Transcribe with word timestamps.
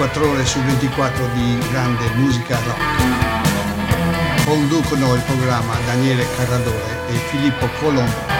24 0.00 0.30
ore 0.30 0.46
su 0.46 0.58
24 0.60 1.26
di 1.34 1.58
grande 1.68 2.08
musica 2.14 2.58
rock. 2.64 4.46
Conducono 4.46 5.14
il 5.14 5.20
programma 5.24 5.78
Daniele 5.84 6.24
Carradore 6.36 7.06
e 7.10 7.16
Filippo 7.28 7.66
Colombo. 7.78 8.38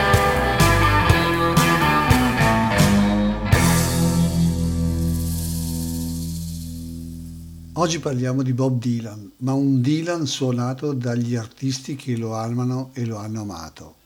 Oggi 7.75 7.99
parliamo 7.99 8.41
di 8.41 8.55
Bob 8.55 8.81
Dylan, 8.81 9.33
ma 9.41 9.53
un 9.53 9.83
Dylan 9.83 10.27
suonato 10.27 10.95
dagli 10.95 11.35
artisti 11.35 11.95
che 11.95 12.17
lo 12.17 12.37
amano 12.37 12.89
e 12.95 13.05
lo 13.05 13.19
hanno 13.19 13.43
amato. 13.43 13.97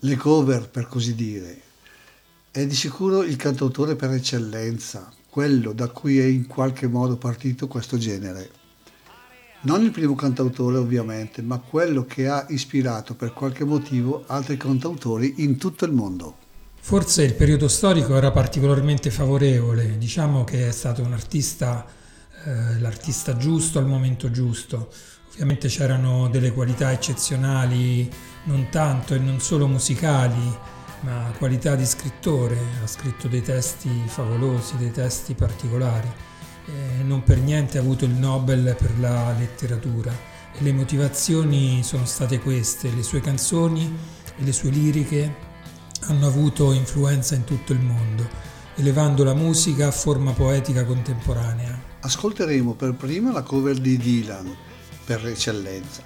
Le 0.00 0.16
cover, 0.16 0.68
per 0.68 0.88
così 0.88 1.14
dire. 1.14 1.60
È 2.50 2.66
di 2.66 2.74
sicuro 2.74 3.22
il 3.22 3.36
cantautore 3.36 3.94
per 3.94 4.10
eccellenza, 4.10 5.18
quello 5.30 5.72
da 5.72 5.88
cui 5.88 6.18
è 6.18 6.24
in 6.24 6.46
qualche 6.46 6.88
modo 6.88 7.16
partito 7.16 7.68
questo 7.68 7.96
genere. 7.96 8.50
Non 9.62 9.82
il 9.82 9.90
primo 9.90 10.14
cantautore 10.14 10.78
ovviamente, 10.78 11.40
ma 11.42 11.58
quello 11.58 12.04
che 12.04 12.28
ha 12.28 12.46
ispirato 12.48 13.14
per 13.14 13.32
qualche 13.32 13.64
motivo 13.64 14.24
altri 14.26 14.56
cantautori 14.56 15.34
in 15.38 15.56
tutto 15.56 15.84
il 15.84 15.92
mondo. 15.92 16.36
Forse 16.80 17.22
il 17.22 17.34
periodo 17.34 17.68
storico 17.68 18.16
era 18.16 18.30
particolarmente 18.30 19.10
favorevole, 19.10 19.98
diciamo 19.98 20.44
che 20.44 20.68
è 20.68 20.72
stato 20.72 21.02
un 21.02 21.12
artista, 21.12 21.86
eh, 22.44 22.80
l'artista 22.80 23.36
giusto 23.36 23.78
al 23.78 23.86
momento 23.86 24.30
giusto. 24.30 24.90
Ovviamente 25.30 25.68
c'erano 25.68 26.28
delle 26.28 26.52
qualità 26.52 26.90
eccezionali, 26.90 28.10
non 28.44 28.68
tanto 28.70 29.14
e 29.14 29.18
non 29.18 29.40
solo 29.40 29.68
musicali, 29.68 30.56
ma 31.00 31.32
qualità 31.38 31.74
di 31.76 31.86
scrittore, 31.86 32.58
ha 32.82 32.86
scritto 32.86 33.28
dei 33.28 33.42
testi 33.42 33.88
favolosi, 34.06 34.76
dei 34.76 34.90
testi 34.90 35.34
particolari. 35.34 36.08
Eh, 36.66 37.02
non 37.02 37.22
per 37.22 37.38
niente 37.38 37.78
ha 37.78 37.80
avuto 37.80 38.04
il 38.04 38.12
Nobel 38.12 38.76
per 38.78 38.98
la 38.98 39.32
letteratura 39.36 40.12
e 40.52 40.62
le 40.62 40.72
motivazioni 40.72 41.82
sono 41.82 42.04
state 42.04 42.38
queste, 42.38 42.90
le 42.94 43.02
sue 43.02 43.20
canzoni 43.20 43.96
e 44.36 44.44
le 44.44 44.52
sue 44.52 44.70
liriche 44.70 45.48
hanno 46.02 46.26
avuto 46.26 46.72
influenza 46.72 47.34
in 47.34 47.44
tutto 47.44 47.72
il 47.72 47.80
mondo, 47.80 48.28
elevando 48.76 49.24
la 49.24 49.34
musica 49.34 49.88
a 49.88 49.92
forma 49.92 50.32
poetica 50.32 50.84
contemporanea. 50.84 51.88
Ascolteremo 52.00 52.74
per 52.74 52.94
prima 52.94 53.32
la 53.32 53.42
cover 53.42 53.76
di 53.76 53.96
Dylan, 53.96 54.54
per 55.04 55.26
eccellenza. 55.26 56.02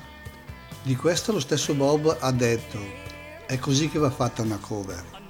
Di 0.83 0.97
questo 0.97 1.33
lo 1.33 1.41
stesso 1.41 1.74
Bob 1.74 2.17
ha 2.20 2.33
detto, 2.33 3.04
è 3.46 3.58
così 3.58 3.88
che 3.88 3.98
va 3.98 4.10
fatta 4.10 4.42
una 4.42 4.58
cover. 4.58 5.22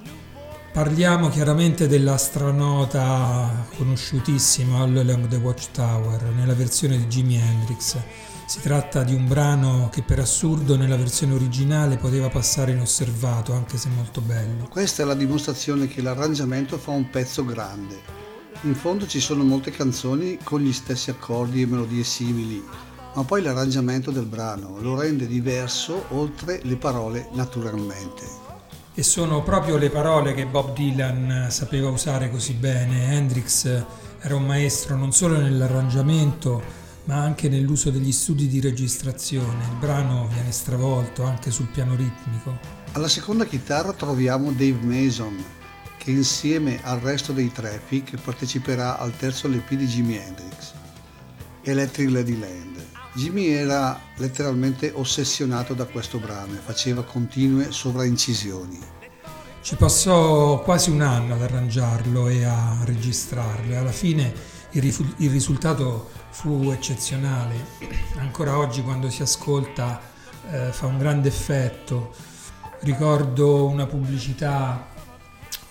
Parliamo 0.73 1.29
chiaramente 1.29 1.87
della 1.87 2.17
stranota 2.17 3.67
conosciutissima 3.77 4.81
All 4.81 4.97
Along 4.97 5.29
the 5.29 5.37
Watchtower 5.37 6.23
nella 6.35 6.55
versione 6.55 6.97
di 6.97 7.07
Jimi 7.07 7.37
Hendrix. 7.37 7.97
Si 8.47 8.61
tratta 8.61 9.05
di 9.05 9.15
un 9.15 9.27
brano 9.27 9.89
che 9.93 10.03
per 10.03 10.19
assurdo 10.19 10.77
nella 10.77 10.97
versione 10.97 11.35
originale 11.35 11.97
poteva 11.97 12.29
passare 12.29 12.73
inosservato, 12.73 13.53
anche 13.53 13.79
se 13.79 13.89
molto 13.89 14.21
bello. 14.21 14.67
Questa 14.69 15.03
è 15.03 15.07
la 15.07 15.15
dimostrazione 15.15 15.87
che 15.87 16.03
l'arrangiamento 16.03 16.77
fa 16.77 16.91
un 16.91 17.09
pezzo 17.09 17.45
grande. 17.45 18.23
In 18.63 18.75
fondo 18.75 19.07
ci 19.07 19.21
sono 19.21 19.45
molte 19.45 19.71
canzoni 19.71 20.39
con 20.43 20.61
gli 20.61 20.73
stessi 20.73 21.11
accordi 21.11 21.63
e 21.63 21.67
melodie 21.67 22.03
simili, 22.03 22.63
ma 23.15 23.23
poi 23.25 23.43
l'arrangiamento 23.43 24.11
del 24.11 24.27
brano 24.27 24.79
lo 24.81 24.99
rende 24.99 25.27
diverso 25.27 26.07
oltre 26.11 26.61
le 26.63 26.77
parole 26.77 27.29
naturalmente. 27.33 28.43
E 28.95 29.03
sono 29.03 29.43
proprio 29.43 29.77
le 29.77 29.91
parole 29.91 30.35
che 30.35 30.47
Bob 30.47 30.75
Dylan 30.75 31.49
sapeva 31.51 31.89
usare 31.89 32.31
così 32.31 32.53
bene. 32.53 33.13
Hendrix 33.15 33.85
era 34.21 34.37
un 34.37 34.47
maestro 34.47 34.97
non 34.97 35.13
solo 35.13 35.37
nell'arrangiamento, 35.37 36.63
ma 37.05 37.17
anche 37.17 37.49
nell'uso 37.49 37.91
degli 37.91 38.13
studi 38.13 38.47
di 38.47 38.61
registrazione. 38.61 39.65
Il 39.65 39.77
brano 39.79 40.29
viene 40.33 40.53
stravolto 40.53 41.25
anche 41.25 41.51
sul 41.51 41.67
piano 41.67 41.95
ritmico. 41.95 42.57
Alla 42.93 43.09
seconda 43.09 43.45
chitarra 43.45 43.93
troviamo 43.93 44.53
Dave 44.53 44.79
Mason, 44.81 45.45
che 45.99 46.13
insieme 46.13 46.79
al 46.83 47.01
resto 47.01 47.33
dei 47.33 47.51
Traffic 47.51 48.17
parteciperà 48.21 48.99
al 48.99 49.17
terzo 49.17 49.49
LP 49.49 49.75
di 49.75 49.87
Jimi 49.87 50.17
Hendrix, 50.17 50.73
Electric 51.63 52.11
Ladyland. 52.11 52.74
Jimmy 53.15 53.47
era 53.47 54.01
letteralmente 54.17 54.91
ossessionato 54.93 55.73
da 55.73 55.85
questo 55.85 56.19
brano 56.19 56.55
e 56.55 56.59
faceva 56.59 57.05
continue 57.05 57.71
sovraincisioni. 57.71 58.77
Ci 59.63 59.77
passò 59.77 60.61
quasi 60.63 60.91
un 60.91 61.01
anno 61.01 61.35
ad 61.35 61.43
arrangiarlo 61.43 62.27
e 62.27 62.43
a 62.43 62.77
registrarlo 62.83 63.73
e 63.73 63.77
alla 63.77 63.93
fine 63.93 64.33
il, 64.73 65.15
il 65.19 65.31
risultato 65.31 66.11
fu 66.31 66.73
eccezionale. 66.73 67.55
Ancora 68.17 68.59
oggi 68.59 68.83
quando 68.83 69.09
si 69.11 69.23
ascolta 69.23 70.01
eh, 70.51 70.73
fa 70.73 70.87
un 70.87 70.99
grande 70.99 71.29
effetto. 71.29 72.13
Ricordo 72.81 73.67
una 73.67 73.87
pubblicità, 73.87 74.89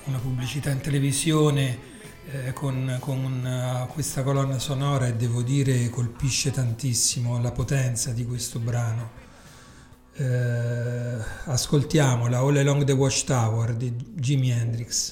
una 0.05 0.17
pubblicità 0.17 0.69
in 0.69 0.79
televisione 0.79 1.91
eh, 2.33 2.51
con, 2.51 2.97
con 2.99 3.45
uh, 3.45 3.93
questa 3.93 4.23
colonna 4.23 4.57
sonora 4.57 5.05
e 5.05 5.13
devo 5.13 5.43
dire 5.43 5.89
colpisce 5.91 6.49
tantissimo 6.49 7.39
la 7.39 7.51
potenza 7.51 8.11
di 8.11 8.25
questo 8.25 8.57
brano. 8.57 9.21
Eh, 10.15 11.17
ascoltiamola 11.45 12.39
All 12.39 12.57
Along 12.57 12.85
the 12.85 12.93
Watchtower 12.93 13.75
di 13.75 13.93
Jimi 14.15 14.49
Hendrix. 14.49 15.11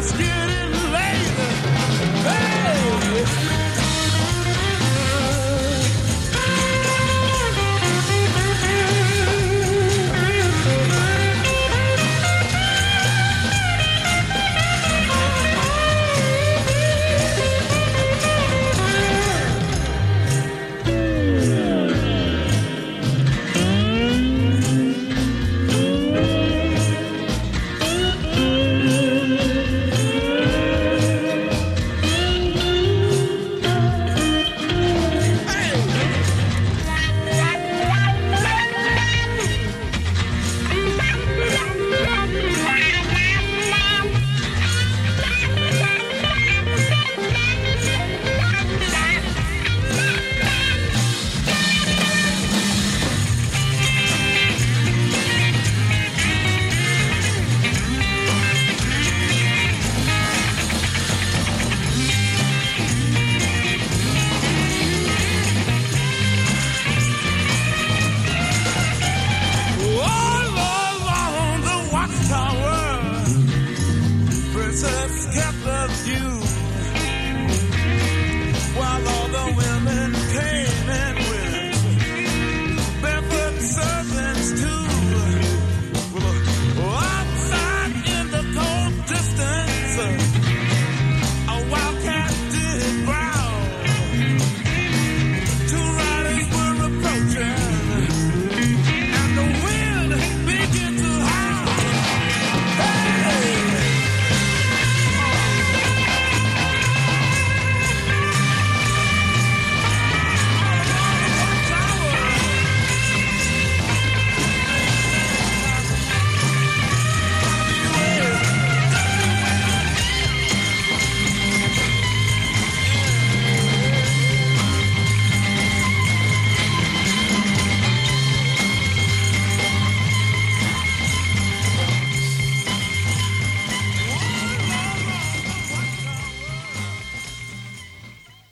I 0.00 0.02
was 0.02 0.49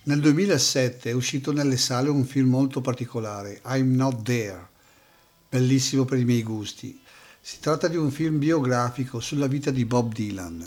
Nel 0.09 0.21
2007 0.21 1.11
è 1.11 1.13
uscito 1.13 1.53
nelle 1.53 1.77
sale 1.77 2.09
un 2.09 2.25
film 2.25 2.49
molto 2.49 2.81
particolare, 2.81 3.61
I'm 3.67 3.95
Not 3.95 4.23
There, 4.23 4.69
bellissimo 5.51 6.07
per 6.07 6.19
i 6.19 6.25
miei 6.25 6.43
gusti. 6.43 6.99
Si 7.39 7.59
tratta 7.61 7.89
di 7.89 7.99
un 7.99 8.11
film 8.11 8.39
biografico 8.39 9.21
sulla 9.21 9.47
vita 9.47 9.71
di 9.71 9.85
Bob 9.85 10.15
Dylan. 10.15 10.67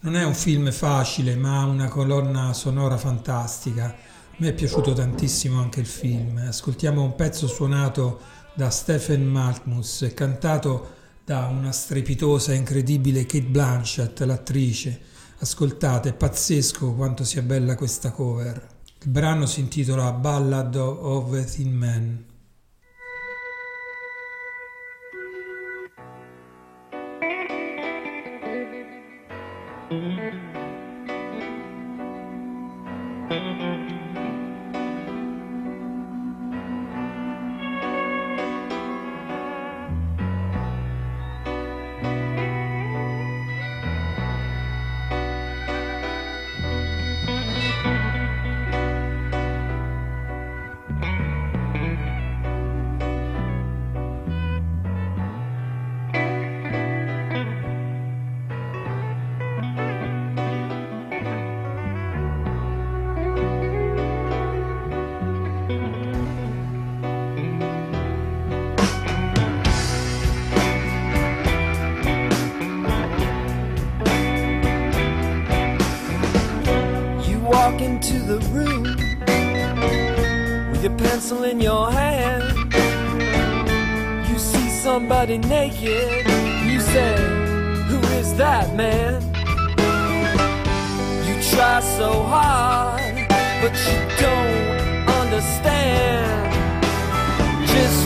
Non 0.00 0.16
è 0.16 0.24
un 0.24 0.34
film 0.34 0.72
facile, 0.72 1.36
ma 1.36 1.60
ha 1.60 1.66
una 1.66 1.86
colonna 1.86 2.52
sonora 2.52 2.96
fantastica. 2.98 3.84
A 3.84 4.34
me 4.38 4.48
è 4.48 4.54
piaciuto 4.54 4.92
tantissimo 4.92 5.60
anche 5.60 5.78
il 5.78 5.86
film. 5.86 6.38
Ascoltiamo 6.38 7.00
un 7.00 7.14
pezzo 7.14 7.46
suonato 7.46 8.22
da 8.54 8.70
Stephen 8.70 9.24
Malkmus 9.24 10.02
e 10.02 10.14
cantato 10.14 10.94
da 11.24 11.46
una 11.46 11.70
strepitosa 11.70 12.50
e 12.50 12.56
incredibile 12.56 13.24
Kate 13.24 13.44
Blanchett, 13.44 14.18
l'attrice. 14.22 15.12
Ascoltate, 15.38 16.10
è 16.10 16.14
pazzesco 16.14 16.94
quanto 16.94 17.24
sia 17.24 17.42
bella 17.42 17.74
questa 17.74 18.10
cover. 18.10 18.66
Il 19.02 19.10
brano 19.10 19.46
si 19.46 19.60
intitola 19.60 20.12
Ballad 20.12 20.74
of 20.76 21.32
a 21.32 21.44
Thin 21.44 21.72
Man. 21.72 22.24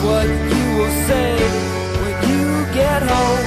What 0.08 0.26
you 0.26 0.64
will 0.78 0.94
say 1.10 1.36
when 2.00 2.14
you 2.30 2.44
get 2.72 3.00
home. 3.02 3.46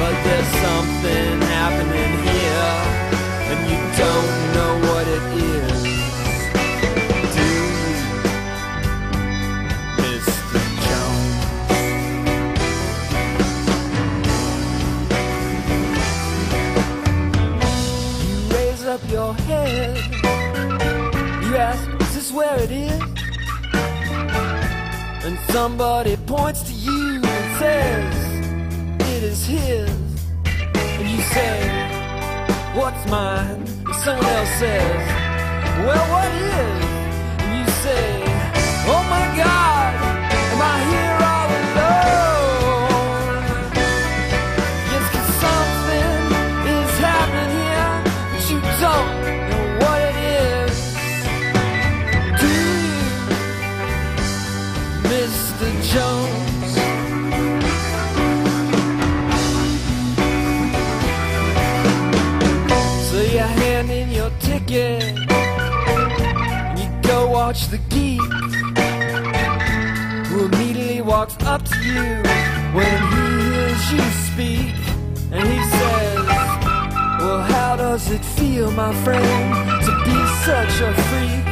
But 0.00 0.14
there's 0.24 0.52
something 0.66 1.34
happening 1.58 2.12
here, 2.28 2.72
and 3.50 3.60
you 3.70 3.80
don't 4.02 4.34
know 4.56 4.72
what 4.88 5.04
it 5.16 5.24
is. 5.54 5.80
Do 7.36 7.46
you, 7.56 7.70
Mr. 10.02 10.60
Jones? 10.86 11.42
You 18.26 18.36
raise 18.56 18.84
up 18.94 19.02
your 19.10 19.32
head. 19.48 19.96
You 21.44 21.52
ask, 21.56 21.82
Is 22.02 22.12
this 22.14 22.30
where 22.32 22.58
it 22.62 22.70
is? 22.70 22.91
And 25.24 25.38
somebody 25.50 26.16
points 26.16 26.62
to 26.64 26.72
you 26.72 27.20
and 27.22 27.56
says, 27.56 28.14
It 29.14 29.22
is 29.22 29.46
his. 29.46 29.88
And 30.44 31.08
you 31.08 31.22
say, 31.22 31.62
What's 32.74 33.06
mine? 33.08 33.62
And 33.86 33.94
someone 34.02 34.26
else 34.26 34.50
says, 34.58 35.02
Well, 35.86 36.06
what 36.10 36.26
is? 36.26 36.84
And 37.38 37.52
you 37.60 37.72
say, 37.84 38.22
Oh 38.90 39.06
my 39.08 39.36
God, 39.36 39.71
and 64.80 65.18
you 66.78 66.88
go 67.02 67.28
watch 67.28 67.68
the 67.68 67.78
geek, 67.90 68.20
who 70.28 70.46
immediately 70.46 71.00
walks 71.02 71.36
up 71.44 71.62
to 71.64 71.78
you 71.78 72.22
when 72.72 72.98
he 73.12 73.24
hears 73.50 73.92
you 73.92 74.00
speak, 74.30 74.74
and 75.30 75.46
he 75.48 75.62
says, 75.76 76.26
Well, 77.20 77.42
how 77.42 77.76
does 77.76 78.10
it 78.10 78.24
feel, 78.24 78.70
my 78.70 78.94
friend, 79.04 79.84
to 79.84 79.92
be 80.04 80.26
such 80.44 80.80
a 80.80 80.94
freak? 81.08 81.51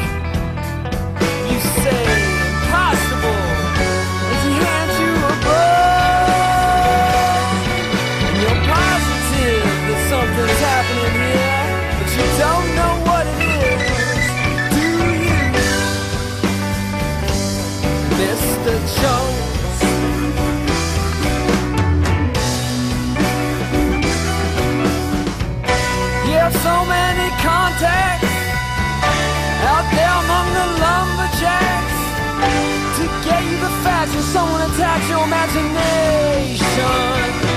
So 26.70 26.78
many 26.86 27.26
contacts 27.42 28.30
out 29.72 29.86
there 29.96 30.14
among 30.24 30.46
the 30.58 30.66
lumberjacks 30.82 31.98
to 32.96 33.04
get 33.26 33.40
you 33.48 33.56
the 33.66 33.72
facts 33.84 34.12
when 34.14 34.26
someone 34.36 34.62
attacks 34.70 35.06
your 35.12 35.22
imagination. 35.30 37.49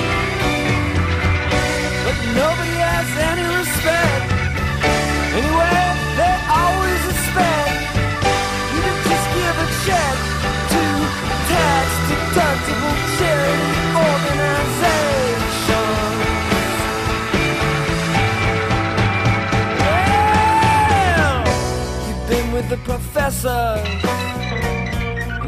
Professor, 22.93 23.81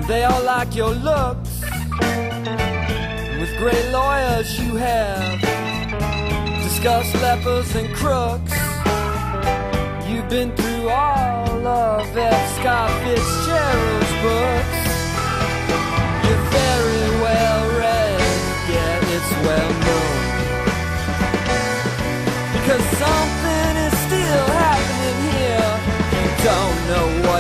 they 0.08 0.24
all 0.24 0.44
like 0.44 0.76
your 0.76 0.94
looks. 1.12 1.62
With 3.40 3.52
great 3.60 3.88
lawyers, 3.92 4.60
you 4.60 4.76
have 4.78 5.40
discussed 6.64 7.14
lepers 7.22 7.76
and 7.76 7.94
crooks. 7.96 8.56
You've 10.10 10.28
been 10.28 10.56
through 10.56 10.90
all 10.90 11.68
of 11.68 12.18
F. 12.18 12.58
Scott 12.58 12.90
Fitzgerald's 13.04 14.14
books. 14.26 14.82
You're 16.26 16.46
very 16.62 17.10
well 17.26 17.62
read, 17.78 18.22
yeah, 18.74 19.14
it's 19.16 19.32
well 19.46 19.72
known. 19.86 20.16
Because 22.56 22.86
something 23.04 23.74
is 23.88 23.96
still 24.08 24.48
happening 24.66 25.20
here. 25.34 25.74
You 26.16 26.28
don't 26.50 26.80
know 26.92 27.08
what 27.28 27.35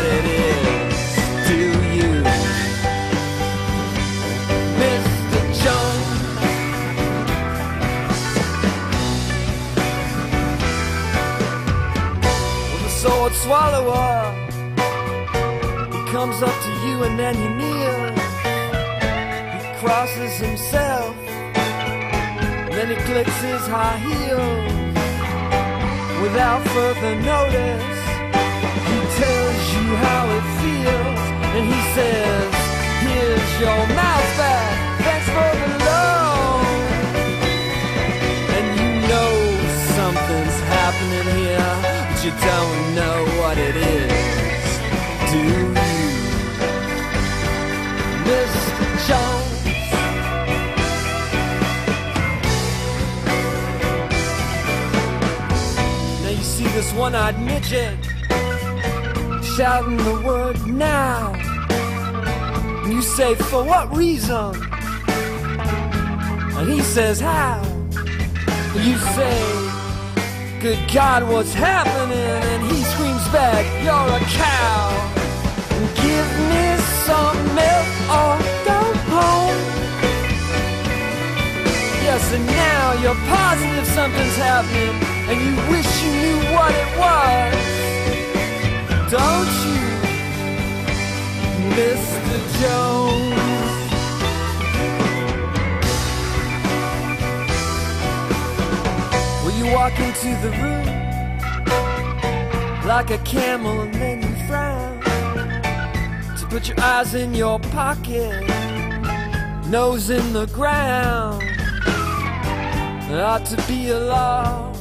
Sword 13.25 13.33
swallower. 13.33 14.33
He 15.89 16.11
comes 16.11 16.43
up 16.43 16.53
to 16.65 16.71
you 16.85 17.03
and 17.05 17.17
then 17.17 17.33
he 17.33 17.47
kneels. 17.57 18.19
He 19.65 19.79
crosses 19.79 20.37
himself. 20.37 21.15
Then 22.69 22.89
he 22.89 22.95
clicks 23.07 23.41
his 23.41 23.65
high 23.65 23.97
heels 23.97 24.93
without 26.21 26.61
further 26.67 27.15
notice. 27.15 27.97
He 28.89 28.99
tells 29.17 29.61
you 29.73 29.85
how 30.05 30.23
it 30.37 30.45
feels, 30.61 31.21
and 31.55 31.65
he 31.73 31.81
says, 31.95 32.53
Here's 33.05 33.51
your 33.59 33.81
mouth 33.97 34.29
back, 34.37 35.01
thanks 35.01 35.27
for 35.35 35.51
the 35.61 35.69
loan. 35.87 36.65
And 38.55 38.65
you 38.79 38.89
know 39.09 39.33
something's 39.97 40.59
happening 40.75 41.27
here, 41.41 41.94
you 42.25 42.31
don't 42.31 42.95
know 42.95 43.25
what 43.39 43.55
it 43.55 43.75
is, 43.75 44.79
do 45.29 45.37
you? 45.37 45.65
Mr. 48.25 48.87
Jones. 49.07 49.63
Now 56.23 56.29
you 56.29 56.41
see 56.41 56.67
this 56.69 56.91
one-eyed 56.93 57.39
midget 57.39 58.03
shouting 59.55 59.97
the 59.97 60.21
word 60.25 60.57
now. 60.65 61.31
And 62.85 62.91
you 62.91 63.03
say, 63.03 63.35
for 63.35 63.63
what 63.63 63.95
reason? 63.95 64.55
And 66.57 66.71
he 66.71 66.81
says, 66.81 67.19
how? 67.19 67.61
And 68.73 68.83
you 68.83 68.97
say, 68.97 69.64
good 70.65 70.91
God, 70.91 71.21
what's 71.29 71.53
happening? 71.53 72.17
And 72.17 72.63
he 72.63 72.81
screams 72.81 73.27
back, 73.27 73.63
you're 73.85 73.93
a 73.93 74.21
cow. 74.33 74.89
Give 76.01 76.29
me 76.49 76.65
some 77.05 77.37
milk 77.53 77.87
or 78.09 78.33
go 78.65 78.81
home. 79.13 79.59
Yes, 82.01 82.33
and 82.33 82.45
now 82.47 82.93
you're 83.01 83.21
positive 83.29 83.85
something's 83.93 84.37
happening, 84.37 84.95
and 85.29 85.37
you 85.45 85.53
wish 85.69 85.89
you 86.01 86.11
knew 86.23 86.39
what 86.55 86.73
it 86.83 86.91
was. 86.97 87.53
Don't 89.11 89.53
you, 89.69 89.85
Mr. 91.77 92.37
Jones? 92.59 93.84
You 99.65 99.73
walk 99.73 99.99
into 99.99 100.27
the 100.41 100.51
room 100.61 100.85
like 102.85 103.09
a 103.09 103.17
camel, 103.19 103.81
and 103.81 103.93
then 103.95 104.21
you 104.21 104.47
frown. 104.47 105.01
To 106.37 106.45
put 106.47 106.67
your 106.67 106.79
eyes 106.79 107.15
in 107.15 107.33
your 107.33 107.59
pocket, 107.59 108.47
nose 109.67 110.09
in 110.11 110.33
the 110.33 110.45
ground. 110.47 111.41
There 113.09 113.25
ought 113.25 113.45
to 113.45 113.57
be 113.67 113.89
a 113.89 113.99
law 113.99 114.71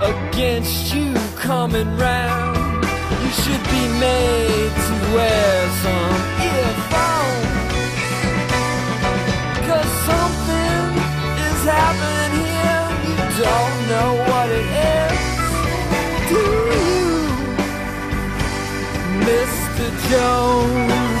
against 0.00 0.94
you 0.94 1.12
coming 1.36 1.94
round. 1.98 2.84
You 3.22 3.30
should 3.42 3.64
be 3.64 3.84
made 4.00 4.72
to 4.86 4.94
wear 5.14 5.70
some 5.84 6.20
earphones. 6.54 7.54
Cause 9.68 9.90
something 10.10 10.84
is 11.48 11.60
happening 11.76 12.32
here. 12.46 12.84
You 13.08 13.16
don't 13.42 13.73
Jones? 20.14 21.12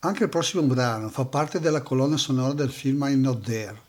Anche 0.00 0.24
il 0.24 0.28
prossimo 0.28 0.62
brano 0.64 1.08
fa 1.08 1.24
parte 1.26 1.60
della 1.60 1.82
colonna 1.82 2.16
sonora 2.16 2.54
del 2.54 2.70
film 2.70 3.02
I'm 3.04 3.20
Not 3.20 3.44
There, 3.44 3.80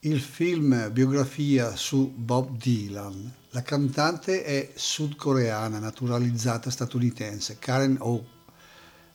il 0.00 0.18
film 0.20 0.90
biografia 0.90 1.76
su 1.76 2.10
Bob 2.16 2.56
Dylan. 2.56 3.30
La 3.50 3.60
cantante 3.60 4.44
è 4.44 4.70
sudcoreana, 4.74 5.78
naturalizzata 5.78 6.70
statunitense, 6.70 7.58
Karen 7.58 7.98
Oh, 8.00 8.24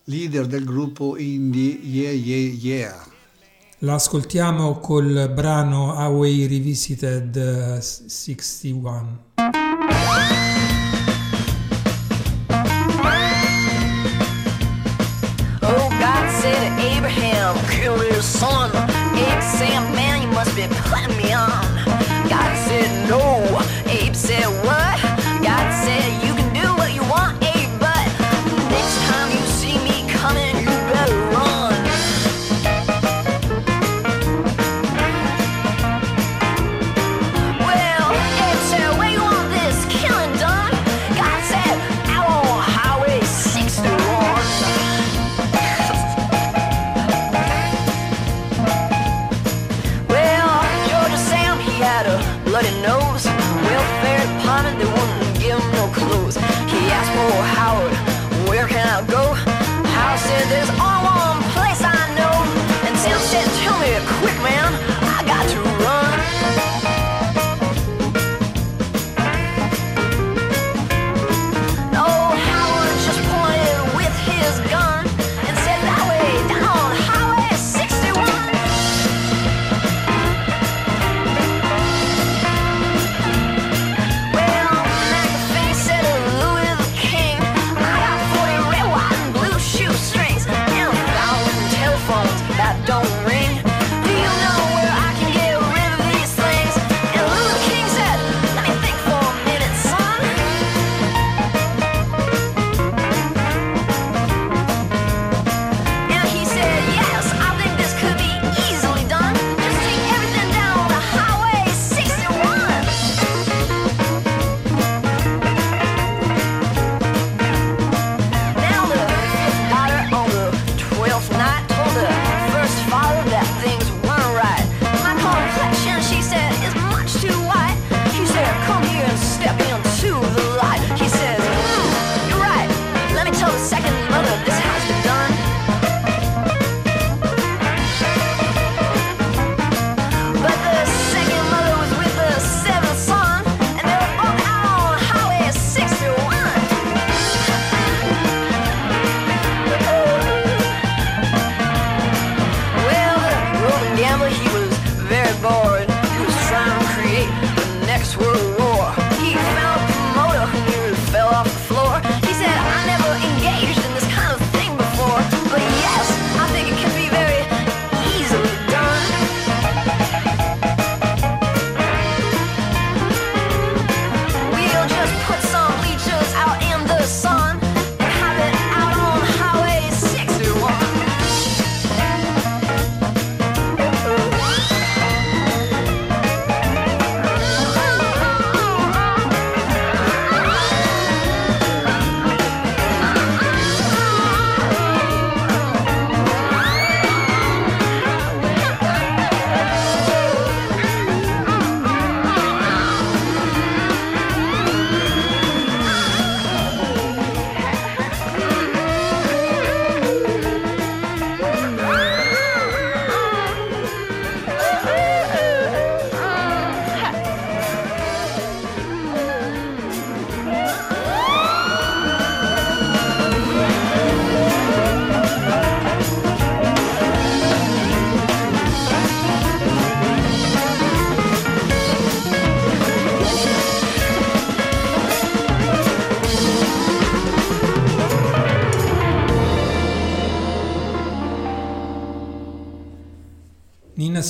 leader 0.06 0.46
del 0.46 0.64
gruppo 0.64 1.18
indie 1.18 1.80
Yeah 1.82 2.12
Yeah 2.12 2.54
Yeah. 2.54 3.06
La 3.80 3.96
ascoltiamo 3.96 4.80
col 4.80 5.32
brano 5.34 5.94
Away 5.94 6.48
Revisited 6.48 7.36
eh, 7.36 7.82
61. 7.82 9.25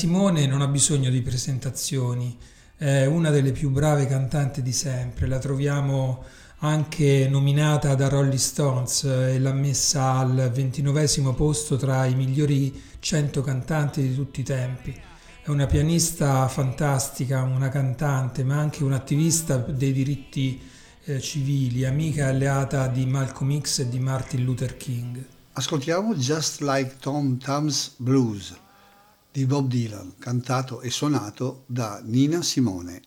Simone 0.06 0.46
non 0.46 0.62
ha 0.62 0.68
bisogno 0.68 1.10
di 1.10 1.24
presentazioni, 1.24 2.38
è 2.78 3.08
una 3.08 3.32
delle 3.32 3.52
più 3.52 3.72
brave 3.72 4.06
cantanti 4.06 4.62
di 4.62 4.72
sempre, 4.72 5.26
la 5.26 5.40
troviamo 5.40 6.24
anche 6.60 7.28
nominata 7.28 7.96
da 7.96 8.08
Rolling 8.08 8.38
Stones 8.38 9.04
e 9.04 9.40
l'ha 9.40 9.52
messa 9.52 10.12
al 10.12 10.52
ventinovesimo 10.54 11.34
posto 11.34 11.76
tra 11.76 12.06
i 12.06 12.14
migliori 12.14 12.80
100 13.00 13.42
cantanti 13.42 14.04
di 14.04 14.14
tutti 14.14 14.42
i 14.42 14.44
tempi. 14.44 14.96
È 15.42 15.50
una 15.50 15.66
pianista 15.66 16.48
fantastica, 16.50 17.42
una 17.42 17.70
cantante, 17.70 18.44
ma 18.44 18.60
anche 18.60 18.84
un'attivista 18.84 19.58
dei 19.58 19.92
diritti 19.92 20.62
eh, 21.06 21.20
civili, 21.20 21.84
amica 21.84 22.26
e 22.26 22.30
alleata 22.30 22.86
di 22.86 23.08
Malcolm 23.08 23.60
X 23.60 23.80
e 23.80 23.90
di 23.90 24.00
Martin 24.00 24.44
Luther 24.44 24.78
King. 24.78 25.26
Ascoltiamo 25.54 26.14
Just 26.14 26.62
Like 26.62 26.98
Tom 27.00 27.40
Tom's 27.40 27.94
Blues 27.98 28.56
di 29.36 29.46
Bob 29.46 29.68
Dylan, 29.68 30.14
cantato 30.18 30.80
e 30.80 30.90
suonato 30.90 31.64
da 31.66 32.00
Nina 32.06 32.42
Simone. 32.42 33.02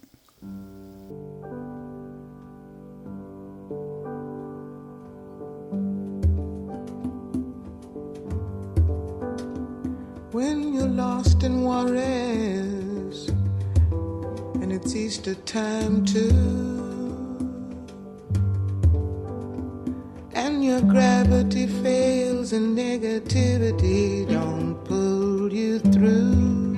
When 10.32 10.74
you're 10.74 10.86
lost 10.86 11.42
in 11.44 11.62
Juarez, 11.62 13.28
and 14.60 14.70
it's 14.70 14.94
Easter 14.94 15.34
time 15.46 16.04
too. 16.04 16.66
And 20.34 20.62
your 20.62 20.82
gravity 20.82 21.66
fails 21.66 22.52
and 22.52 22.76
negativity 22.76 24.28
don't 24.28 24.67
Pulled 24.88 25.52
you 25.52 25.80
through. 25.80 26.76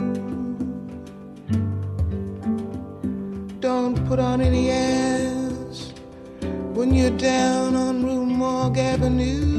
Don't 3.60 4.04
put 4.08 4.18
on 4.18 4.40
any 4.40 4.68
airs 4.68 5.92
when 6.74 6.92
you're 6.92 7.16
down 7.16 7.76
on 7.76 8.04
Rue 8.04 8.26
Morgue 8.26 8.78
Avenue. 8.78 9.50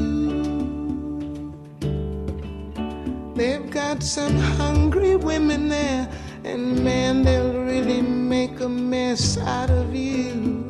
They've 3.34 3.70
got 3.70 4.02
some 4.02 4.36
hungry 4.36 5.16
women 5.16 5.70
there, 5.70 6.06
and 6.44 6.84
man, 6.84 7.22
they'll 7.22 7.54
really 7.58 8.02
make 8.02 8.60
a 8.60 8.68
mess 8.68 9.38
out 9.38 9.70
of 9.70 9.94
you. 9.94 10.61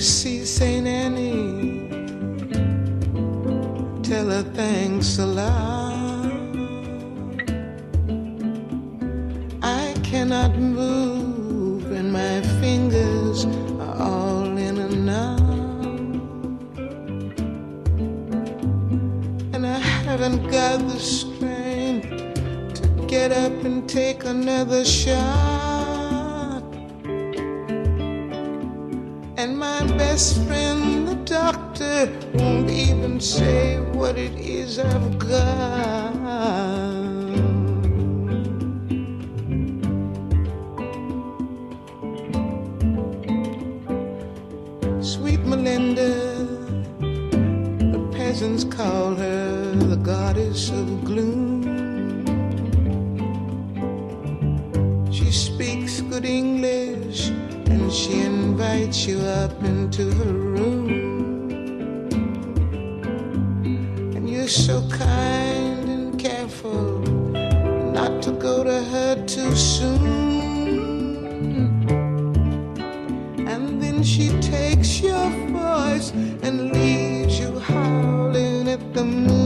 See 0.00 0.46
Saint 0.46 0.86
Annie, 0.86 1.88
tell 4.02 4.30
her 4.30 4.42
thanks 4.54 5.18
a 5.18 5.26
lot. 5.26 6.24
I 9.62 9.94
cannot 10.02 10.56
move, 10.56 11.92
and 11.92 12.10
my 12.12 12.40
fingers 12.62 13.44
are 13.44 13.96
all 14.00 14.56
in 14.56 14.78
a 14.78 14.88
knot. 14.88 15.40
And 19.54 19.66
I 19.66 19.78
haven't 19.78 20.50
got 20.50 20.78
the 20.88 20.98
strength 20.98 22.08
to 22.80 23.06
get 23.06 23.32
up 23.32 23.52
and 23.64 23.86
take 23.88 24.24
another 24.24 24.84
shot. 24.84 25.49
And 29.42 29.56
my 29.56 29.82
best 29.96 30.44
friend, 30.44 31.08
the 31.08 31.14
doctor, 31.14 32.12
won't 32.34 32.68
even 32.68 33.18
say 33.20 33.80
what 33.80 34.18
it 34.18 34.38
is 34.38 34.78
I've 34.78 35.18
got. 35.18 36.89
Invites 58.70 59.06
you 59.06 59.18
up 59.20 59.52
into 59.64 60.12
her 60.12 60.32
room. 60.32 60.88
And 64.14 64.30
you're 64.30 64.46
so 64.46 64.88
kind 64.88 65.88
and 65.88 66.18
careful 66.18 67.00
not 67.92 68.22
to 68.22 68.30
go 68.32 68.62
to 68.62 68.82
her 68.92 69.26
too 69.26 69.54
soon. 69.56 69.98
And 73.48 73.82
then 73.82 74.04
she 74.04 74.28
takes 74.40 75.00
your 75.00 75.30
voice 75.48 76.12
and 76.42 76.72
leaves 76.72 77.40
you 77.40 77.58
howling 77.58 78.68
at 78.68 78.94
the 78.94 79.04
moon. 79.04 79.39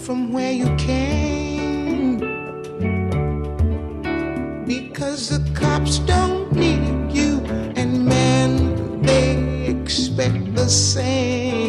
From 0.00 0.32
where 0.32 0.52
you 0.52 0.74
came. 0.76 2.18
Because 4.64 5.28
the 5.28 5.42
cops 5.54 5.98
don't 5.98 6.52
need 6.52 7.12
you, 7.12 7.40
and 7.76 8.06
men, 8.06 9.02
they 9.02 9.66
expect 9.66 10.54
the 10.54 10.68
same. 10.68 11.59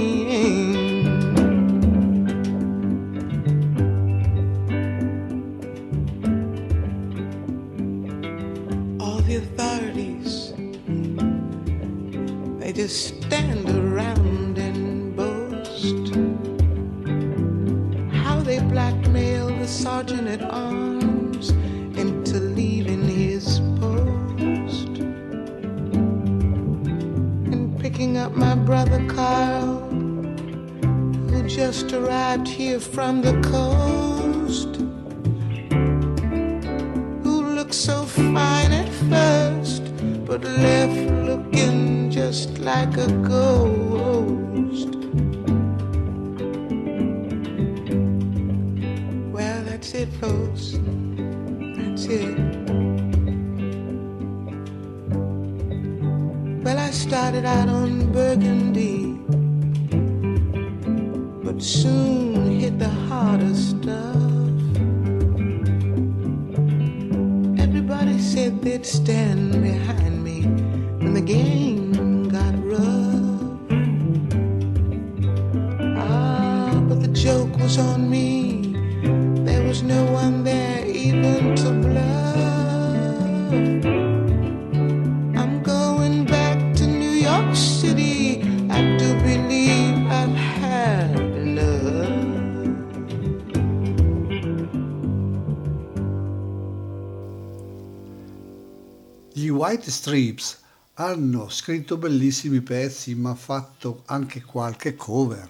Strips 100.12 100.60
hanno 100.95 101.47
scritto 101.47 101.95
bellissimi 101.95 102.60
pezzi, 102.60 103.15
ma 103.15 103.34
fatto 103.34 104.02
anche 104.08 104.41
qualche 104.41 104.93
cover. 104.93 105.47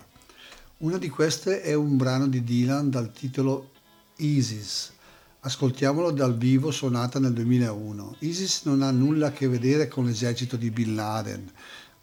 Una 0.77 0.99
di 0.99 1.09
queste 1.09 1.61
è 1.61 1.73
un 1.73 1.97
brano 1.97 2.27
di 2.27 2.43
Dylan 2.43 2.91
dal 2.91 3.11
titolo 3.11 3.71
Isis. 4.17 4.91
Ascoltiamolo 5.39 6.11
dal 6.11 6.37
vivo 6.37 6.69
suonata 6.69 7.17
nel 7.17 7.33
2001. 7.33 8.17
Isis 8.19 8.65
non 8.65 8.83
ha 8.83 8.91
nulla 8.91 9.29
a 9.29 9.31
che 9.31 9.47
vedere 9.47 9.87
con 9.87 10.05
l'esercito 10.05 10.57
di 10.57 10.69
Bin 10.69 10.93
Laden, 10.93 11.51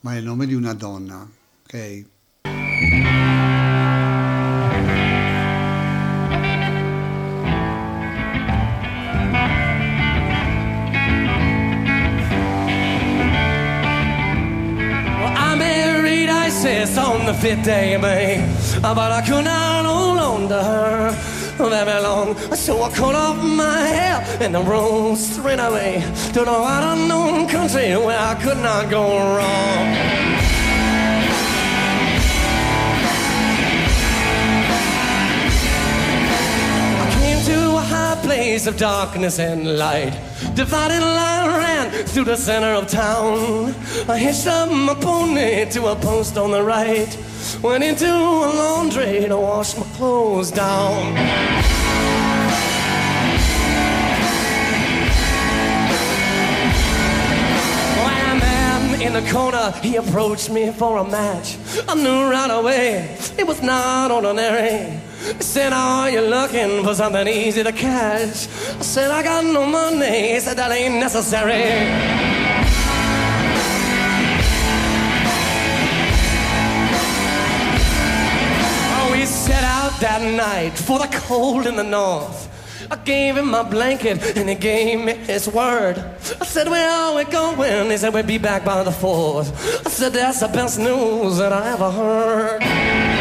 ma 0.01 0.15
è 0.15 0.19
il 0.19 0.25
nome 0.25 0.45
di 0.45 0.55
una 0.55 0.75
donna. 0.75 1.31
Ok? 1.63 2.07
The 17.29 17.35
fifth 17.35 17.65
day 17.65 17.93
of 17.93 18.01
May, 18.01 18.43
ah, 18.83 18.95
but 18.95 19.13
I 19.13 19.21
could 19.21 19.45
not 19.45 19.85
hold 19.85 20.19
on 20.19 20.49
to 20.49 20.65
her 20.65 21.11
very 21.59 22.03
long. 22.03 22.35
So 22.57 22.83
I 22.83 22.89
cut 22.89 23.15
off 23.15 23.37
my 23.45 23.81
hair 23.81 24.25
and 24.41 24.57
I 24.57 24.63
rose 24.63 25.35
straight 25.35 25.61
away 25.61 26.03
to 26.33 26.41
the 26.41 26.47
wide 26.47 26.85
unknown 26.97 27.47
country 27.47 27.95
where 27.99 28.19
I 28.19 28.35
could 28.43 28.57
not 28.57 28.89
go 28.89 29.05
wrong. 29.37 29.89
I 37.77 38.25
maze 38.27 38.67
of 38.67 38.79
darkness 38.79 39.39
and 39.39 39.77
light. 39.77 40.28
Dividing 40.55 41.01
line 41.01 41.49
ran 41.49 41.91
through 42.07 42.25
the 42.25 42.37
center 42.37 42.75
of 42.75 42.89
town. 42.89 43.75
I 44.09 44.19
hitched 44.19 44.47
up 44.47 44.71
my 44.71 44.95
pony 44.95 45.65
to 45.71 45.87
a 45.87 45.97
post 45.97 46.37
on 46.37 46.51
the 46.51 46.63
right. 46.63 47.17
Went 47.63 47.85
into 47.85 48.07
a 48.07 48.49
laundry 48.61 49.27
to 49.29 49.37
wash 49.37 49.77
my 49.77 49.87
clothes 49.97 50.51
down. 50.51 51.17
In 59.01 59.15
the 59.15 59.33
corner, 59.33 59.73
he 59.81 59.97
approached 59.97 60.51
me 60.51 60.71
for 60.71 60.99
a 60.99 61.05
match. 61.05 61.57
I 61.89 61.95
knew 61.95 62.29
right 62.29 62.51
away 62.51 63.17
it 63.39 63.47
was 63.47 63.63
not 63.63 64.11
ordinary. 64.11 65.01
He 65.37 65.43
said, 65.43 65.73
Are 65.73 66.11
you 66.11 66.23
looking 66.23 66.83
for 66.85 66.95
something 66.95 67.29
easy 67.29 67.63
to 67.63 67.73
catch? 67.73 68.49
I 68.49 68.83
said, 68.83 69.11
I 69.11 69.23
got 69.23 69.45
no 69.45 69.67
money. 69.67 70.33
He 70.33 70.41
said, 70.41 70.57
That 70.57 70.73
ain't 70.73 70.95
necessary. 70.95 71.65
Oh, 78.97 79.13
we 79.13 79.27
set 79.27 79.65
out 79.65 80.01
that 80.01 80.23
night 80.23 80.79
for 80.79 80.99
the 80.99 81.09
cold 81.27 81.67
in 81.67 81.77
the 81.77 81.85
north. 81.85 82.47
I 82.91 82.97
gave 82.97 83.37
him 83.37 83.51
my 83.51 83.63
blanket 83.63 84.37
and 84.37 84.49
he 84.49 84.55
gave 84.55 85.05
me 85.05 85.13
his 85.13 85.47
word. 85.47 85.99
I 86.41 86.45
said, 86.47 86.69
Where 86.69 86.91
are 86.91 87.15
we 87.17 87.25
going? 87.25 87.91
He 87.91 87.97
said, 87.99 88.15
We'll 88.15 88.23
be 88.23 88.39
back 88.39 88.65
by 88.65 88.83
the 88.83 88.93
fourth. 88.93 89.87
I 89.87 89.91
said, 89.91 90.15
That's 90.15 90.41
the 90.41 90.49
best 90.49 90.79
news 90.79 91.37
that 91.37 91.53
I 91.53 91.73
ever 91.73 91.91
heard. 91.91 93.18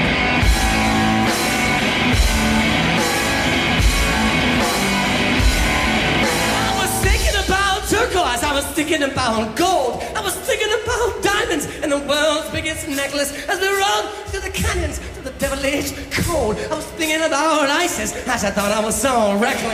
Thinking 8.77 9.01
about 9.01 9.57
gold. 9.57 10.03
I 10.15 10.21
was 10.21 10.35
thinking 10.35 10.69
about 10.69 11.23
diamonds 11.23 11.65
and 11.81 11.91
the 11.91 11.97
world's 11.97 12.51
biggest 12.51 12.87
necklace 12.87 13.33
as 13.49 13.59
we 13.59 13.65
rode 13.67 14.05
through 14.27 14.41
the 14.41 14.51
canyons 14.51 14.99
to 15.15 15.21
the 15.23 15.31
devilish 15.39 15.93
cold. 16.11 16.57
I 16.57 16.75
was 16.75 16.85
thinking 16.93 17.25
about 17.25 17.71
Isis 17.71 18.13
as 18.27 18.43
I 18.43 18.51
thought 18.51 18.71
I 18.71 18.79
was 18.85 18.93
so 18.93 19.35
reckless. 19.39 19.73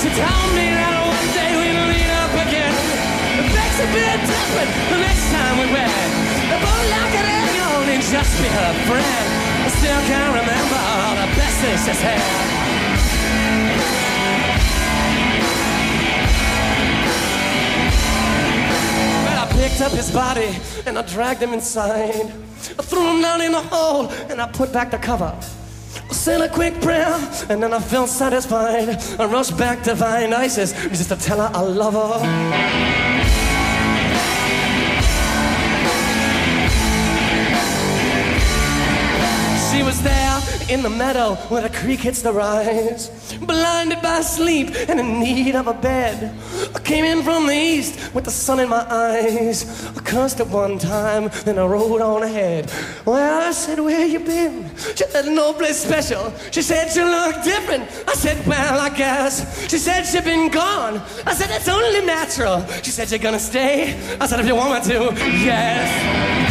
Should 0.00 0.16
tell 0.16 0.46
me 0.56 0.72
that 0.72 0.96
one 1.04 1.28
day 1.36 1.52
we'll 1.52 1.84
meet 1.92 2.08
up 2.16 2.32
again. 2.48 2.72
The 3.36 3.44
begs 3.52 3.78
a 3.84 3.88
bit 3.92 4.18
different 4.24 4.70
the 4.88 4.98
next 5.04 5.28
time 5.28 5.54
we 5.60 5.66
wed. 5.68 6.08
The 6.48 6.56
boat 6.64 6.86
like 6.96 7.14
an 7.20 7.26
alien 7.28 8.00
and 8.00 8.02
just 8.02 8.32
be 8.40 8.48
her 8.48 8.72
friend. 8.88 9.29
Still 9.80 10.02
can't 10.02 10.34
remember 10.38 10.76
all 10.76 11.14
the 11.14 11.26
best 11.36 11.56
things 11.60 11.86
she 11.86 11.94
said. 11.94 12.20
Well, 19.24 19.38
I 19.38 19.46
picked 19.52 19.80
up 19.80 19.92
his 19.92 20.10
body 20.10 20.54
and 20.84 20.98
I 20.98 21.02
dragged 21.02 21.42
him 21.42 21.54
inside. 21.54 22.30
I 22.78 22.82
threw 22.82 23.08
him 23.08 23.22
down 23.22 23.40
in 23.40 23.52
the 23.52 23.62
hole 23.62 24.08
and 24.28 24.42
I 24.42 24.48
put 24.52 24.70
back 24.70 24.90
the 24.90 24.98
cover. 24.98 25.34
I 25.34 26.12
said 26.12 26.42
a 26.42 26.48
quick 26.50 26.78
prayer 26.82 27.14
and 27.48 27.62
then 27.62 27.72
I 27.72 27.80
felt 27.80 28.10
satisfied. 28.10 29.02
I 29.18 29.24
rushed 29.24 29.56
back 29.56 29.82
to 29.84 29.96
find 29.96 30.34
Isis 30.34 30.74
just 30.88 31.08
to 31.08 31.16
tell 31.16 31.38
her 31.40 31.50
I 31.54 31.62
love 31.62 31.94
her. 31.94 33.09
In 40.70 40.82
the 40.82 40.90
meadow 40.90 41.34
where 41.48 41.62
the 41.62 41.68
creek 41.68 42.00
hits 42.00 42.22
the 42.22 42.32
rise, 42.32 43.34
blinded 43.40 44.00
by 44.00 44.20
sleep 44.20 44.68
and 44.88 45.00
in 45.00 45.18
need 45.18 45.56
of 45.56 45.66
a 45.66 45.74
bed. 45.74 46.32
I 46.74 46.78
came 46.78 47.04
in 47.04 47.22
from 47.24 47.48
the 47.48 47.54
east 47.54 48.14
with 48.14 48.24
the 48.24 48.30
sun 48.30 48.60
in 48.60 48.68
my 48.68 48.86
eyes. 48.88 49.86
I 49.96 50.00
cursed 50.00 50.40
at 50.40 50.46
one 50.46 50.78
time, 50.78 51.30
then 51.44 51.58
I 51.58 51.66
rode 51.66 52.00
on 52.00 52.22
ahead. 52.22 52.70
Well, 53.04 53.48
I 53.48 53.50
said, 53.50 53.80
Where 53.80 54.06
you 54.06 54.20
been? 54.20 54.70
She 54.76 55.04
said, 55.04 55.26
No 55.26 55.52
place 55.52 55.78
special. 55.78 56.32
She 56.52 56.62
said, 56.62 56.94
You 56.94 57.04
look 57.04 57.42
different. 57.42 57.82
I 58.06 58.14
said, 58.14 58.46
Well, 58.46 58.80
I 58.80 58.90
guess. 58.90 59.68
She 59.68 59.78
said, 59.78 60.04
She's 60.04 60.22
been 60.22 60.50
gone. 60.50 61.02
I 61.26 61.34
said, 61.34 61.50
It's 61.50 61.68
only 61.68 62.06
natural. 62.06 62.64
She 62.82 62.92
said, 62.92 63.10
You're 63.10 63.18
gonna 63.18 63.40
stay? 63.40 63.98
I 64.20 64.26
said, 64.26 64.38
If 64.38 64.46
you 64.46 64.54
want 64.54 64.86
me 64.86 64.92
to, 64.92 65.14
yes. 65.44 66.49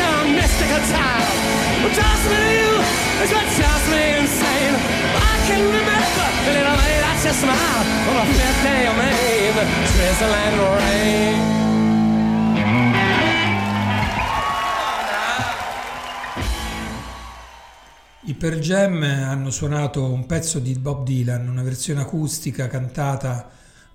Oh, 0.00 0.24
mystical 0.28 0.82
time. 0.90 1.26
What 1.82 1.92
drives 1.92 2.24
me 2.30 2.36
to 2.36 2.52
you 2.58 2.72
is 3.22 3.30
what 3.32 3.46
drives 3.58 3.86
me 3.92 4.02
insane. 4.18 4.74
I 4.74 5.34
can 5.46 5.62
remember 5.62 6.26
the 6.44 6.52
little 6.56 6.76
way 6.80 6.94
that 7.04 7.16
you 7.24 7.32
smiled 7.32 7.86
on 8.08 8.14
the 8.20 8.26
fifth 8.34 8.62
day 8.62 8.82
of 8.86 8.96
May, 8.96 9.52
the 9.54 9.64
drizzle 9.94 10.34
and 10.34 10.56
rain. 10.78 11.64
I 18.26 18.32
Per 18.32 18.58
Jam 18.58 19.02
hanno 19.02 19.50
suonato 19.50 20.10
un 20.10 20.24
pezzo 20.24 20.58
di 20.58 20.72
Bob 20.78 21.04
Dylan, 21.04 21.46
una 21.46 21.62
versione 21.62 22.00
acustica 22.00 22.68
cantata 22.68 23.50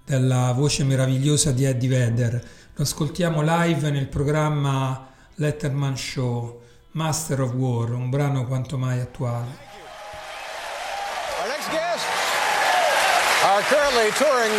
dalla 0.05 0.51
voce 0.55 0.83
meravigliosa 0.83 1.51
di 1.51 1.63
Eddie 1.63 1.89
Vedder. 1.89 2.33
Lo 2.75 2.83
ascoltiamo 2.83 3.41
live 3.41 3.89
nel 3.89 4.07
programma 4.07 5.07
Letterman 5.39 5.97
Show, 5.97 6.59
Master 6.93 7.41
of 7.41 7.55
War, 7.55 7.93
un 7.93 8.11
brano 8.11 8.45
quanto 8.45 8.77
mai 8.77 8.99
attuale. 8.99 9.47
Our 11.39 11.47
next 11.47 11.69
guest 11.71 12.05
are 13.45 13.61
currently 13.61 14.11
touring 14.17 14.51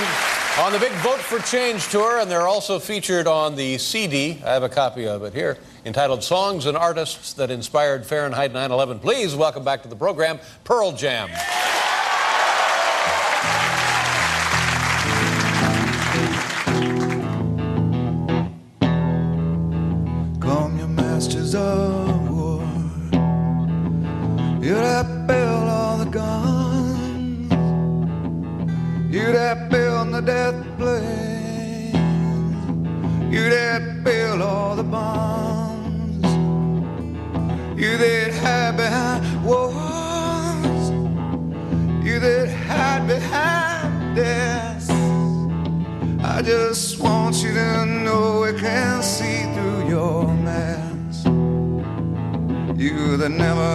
on 0.58 0.72
the 0.72 0.78
big 0.78 0.92
Vote 1.02 1.20
for 1.20 1.38
Change 1.40 1.86
tour, 1.88 2.20
and 2.20 2.30
they're 2.30 2.48
also 2.48 2.78
featured 2.78 3.26
on 3.26 3.56
the 3.56 3.76
CD. 3.76 4.40
I 4.42 4.54
have 4.54 4.62
a 4.62 4.70
copy 4.70 5.06
of 5.06 5.22
it 5.22 5.34
here, 5.34 5.58
entitled 5.84 6.24
Songs 6.24 6.64
and 6.64 6.78
Artists 6.78 7.34
That 7.34 7.50
Inspired 7.50 8.06
Fahrenheit 8.06 8.50
9 8.54 8.72
11. 8.72 9.00
Please 9.00 9.36
welcome 9.36 9.62
back 9.62 9.82
to 9.82 9.88
the 9.88 9.96
program 9.96 10.38
Pearl 10.64 10.92
Jam. 10.92 11.28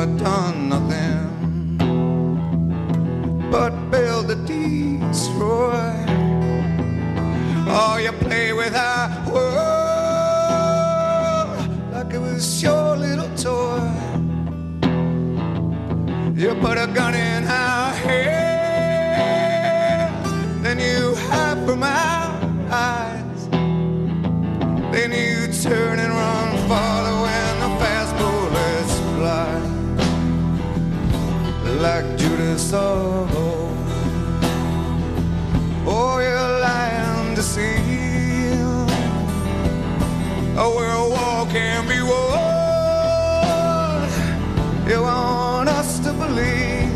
Done 0.06 0.55
Old. 32.74 33.30
Oh, 35.88 36.20
you're 36.20 36.60
lying 36.62 37.36
to 37.36 37.44
see. 37.44 37.78
Oh, 40.58 40.74
we're 40.76 41.10
walking 41.10 41.88
be 41.88 42.02
what 42.02 42.26
you 44.90 45.02
want 45.02 45.70
us 45.70 46.00
to 46.00 46.12
believe. 46.14 46.92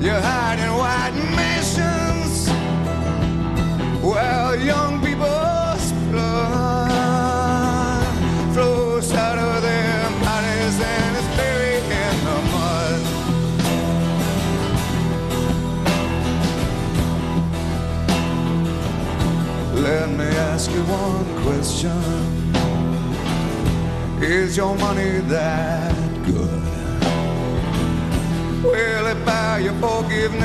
You 0.00 0.12
hide 0.12 0.51
Is 24.32 24.56
your 24.56 24.74
money 24.78 25.20
that 25.28 25.94
good? 26.24 26.62
Will 28.64 29.06
it 29.06 29.26
buy 29.26 29.58
you 29.58 29.72
forgiveness? 29.78 30.40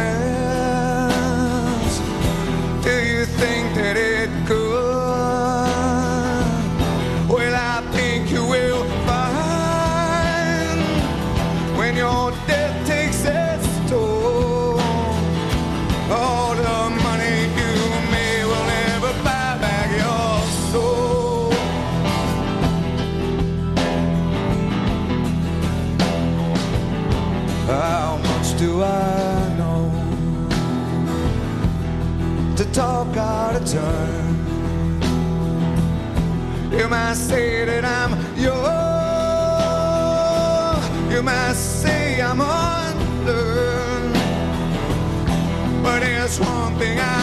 Do 2.84 2.96
you 3.12 3.24
think 3.40 3.76
that 3.76 3.96
it 3.96 4.07
out 33.76 33.84
turn? 33.84 34.36
You 36.72 36.88
might 36.88 37.16
say 37.16 37.66
that 37.66 37.84
I'm 37.84 38.14
yours. 38.38 38.58
You 41.12 41.22
might 41.24 41.54
say 41.56 42.22
I'm 42.22 42.42
unlearned. 42.42 44.14
But 45.84 46.00
there's 46.02 46.40
one 46.40 46.78
thing 46.78 47.00
I 47.00 47.17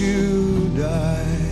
you 0.00 0.70
die 0.76 1.50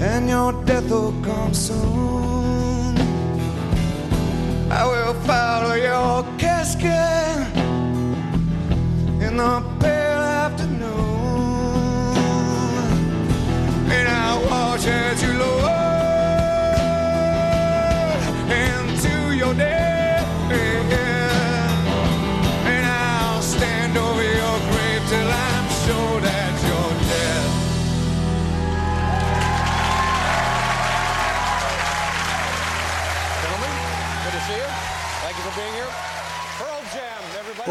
and 0.00 0.28
your 0.28 0.52
death 0.64 0.90
will 0.90 1.14
come 1.22 1.54
soon. 1.54 2.98
I 4.70 4.84
will 4.84 5.14
follow 5.30 5.74
your 5.74 6.24
casket 6.38 7.46
in 9.26 9.36
the 9.36 9.62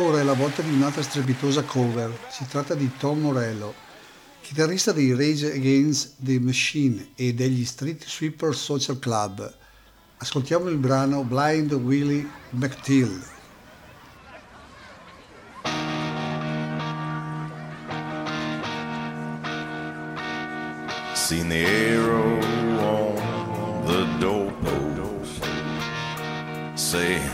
Ora 0.05 0.19
è 0.19 0.23
la 0.23 0.33
volta 0.33 0.61
di 0.61 0.71
un'altra 0.71 1.01
strepitosa 1.01 1.63
cover. 1.63 2.15
Si 2.29 2.45
tratta 2.47 2.75
di 2.75 2.91
Tom 2.99 3.21
Morello, 3.21 3.73
chitarrista 4.39 4.91
dei 4.91 5.15
Rage 5.15 5.51
Against 5.51 6.17
the 6.23 6.39
Machine 6.39 7.13
e 7.15 7.33
degli 7.33 7.65
Street 7.65 8.05
Sweeper 8.05 8.55
Social 8.55 8.99
Club. 8.99 9.51
Ascoltiamo 10.17 10.69
il 10.69 10.77
brano 10.77 11.23
Blind 11.23 11.73
Willie 11.73 12.23
McTill. 12.51 13.19
Seen 21.15 21.49
the 21.49 21.65
arrow 21.65 22.39
on 22.77 23.85
the 23.87 24.05
doorpost 24.19 25.43
saying 26.75 27.27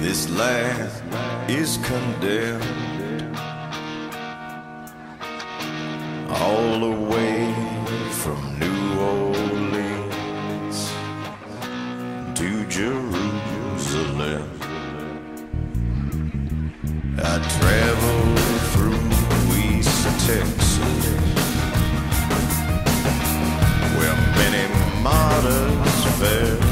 this 0.00 0.30
land 0.30 1.39
is 1.48 1.78
condemned 1.78 3.36
all 6.28 6.80
the 6.80 6.96
way 7.10 7.54
from 8.10 8.58
New 8.58 9.00
Orleans 9.00 10.78
to 12.38 12.66
Jerusalem. 12.66 14.48
I 17.18 17.38
traveled 17.58 18.38
through 18.72 19.04
East 19.56 20.04
Texas 20.26 20.78
where 23.96 24.16
many 24.36 24.64
martyrs 25.02 26.04
fell. 26.18 26.69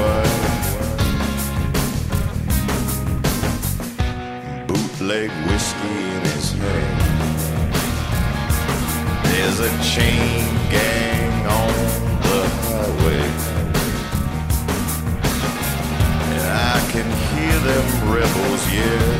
A. 0.00 0.38
Bootleg 4.66 5.30
whiskey 5.46 5.98
in 6.16 6.22
his 6.32 6.52
hand. 6.52 6.98
There's 9.24 9.60
a 9.60 9.70
chain 9.94 10.44
gang 10.70 11.46
on 11.46 11.74
the 12.28 12.42
highway. 12.64 13.24
And 16.34 16.46
I 16.72 16.78
can 16.92 17.08
hear 17.30 17.56
them 17.68 17.86
rebels 18.14 18.64
yell. 18.76 19.12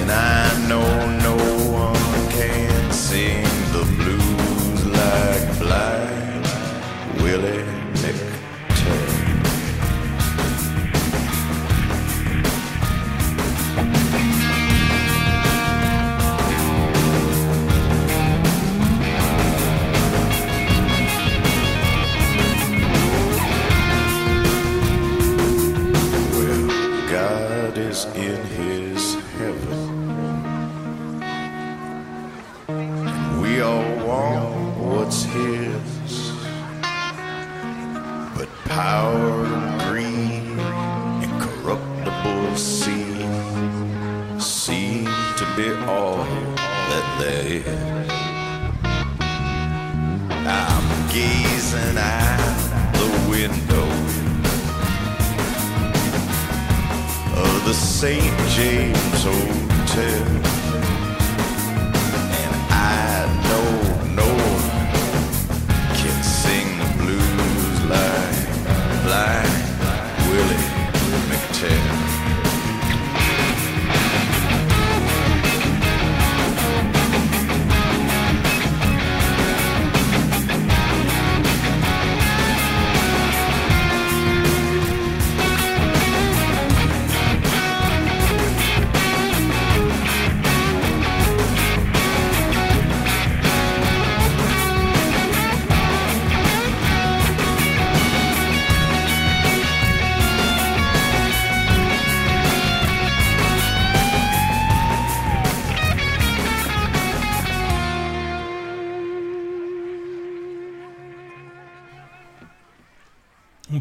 And 0.00 0.10
I 0.10 0.68
know 0.68 0.90
no 1.28 1.36
one 1.84 2.30
can 2.30 2.92
sing 2.92 3.44
the 3.72 3.84
blues 3.98 4.80
like 4.86 5.58
Blind 5.58 6.07
Willie 7.22 7.77
St. 58.00 58.22
James 58.54 59.24
Hotel. 59.24 60.47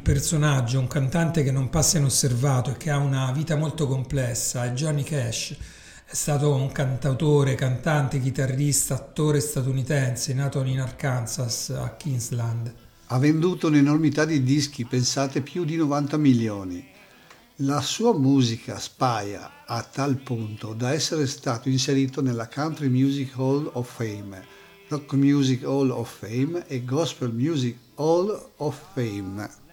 Personaggio, 0.07 0.79
un 0.79 0.87
cantante 0.87 1.43
che 1.43 1.51
non 1.51 1.69
passa 1.69 1.97
inosservato 1.97 2.69
e 2.69 2.77
che 2.77 2.89
ha 2.89 2.97
una 2.97 3.29
vita 3.33 3.57
molto 3.57 3.87
complessa 3.87 4.63
è 4.63 4.71
Johnny 4.71 5.03
Cash. 5.03 5.53
È 6.05 6.15
stato 6.15 6.53
un 6.53 6.71
cantautore, 6.71 7.55
cantante, 7.55 8.21
chitarrista, 8.21 8.93
attore 8.93 9.41
statunitense 9.41 10.33
nato 10.33 10.63
in 10.63 10.79
Arkansas, 10.79 11.71
a 11.71 11.93
Kingsland. 11.97 12.73
Ha 13.07 13.17
venduto 13.17 13.67
un'enormità 13.67 14.23
di 14.23 14.41
dischi, 14.43 14.85
pensate 14.85 15.41
più 15.41 15.65
di 15.65 15.75
90 15.75 16.15
milioni. 16.15 16.87
La 17.57 17.81
sua 17.81 18.17
musica 18.17 18.79
spaia 18.79 19.65
a 19.65 19.83
tal 19.83 20.15
punto 20.15 20.71
da 20.71 20.93
essere 20.93 21.27
stato 21.27 21.67
inserito 21.67 22.21
nella 22.21 22.47
Country 22.47 22.87
Music 22.87 23.33
Hall 23.35 23.69
of 23.73 23.93
Fame, 23.93 24.41
Rock 24.87 25.11
Music 25.15 25.65
Hall 25.65 25.89
of 25.89 26.19
Fame 26.19 26.65
e 26.65 26.85
Gospel 26.85 27.33
Music 27.33 27.75
Hall 27.95 28.51
of 28.55 28.81
Fame. 28.93 29.66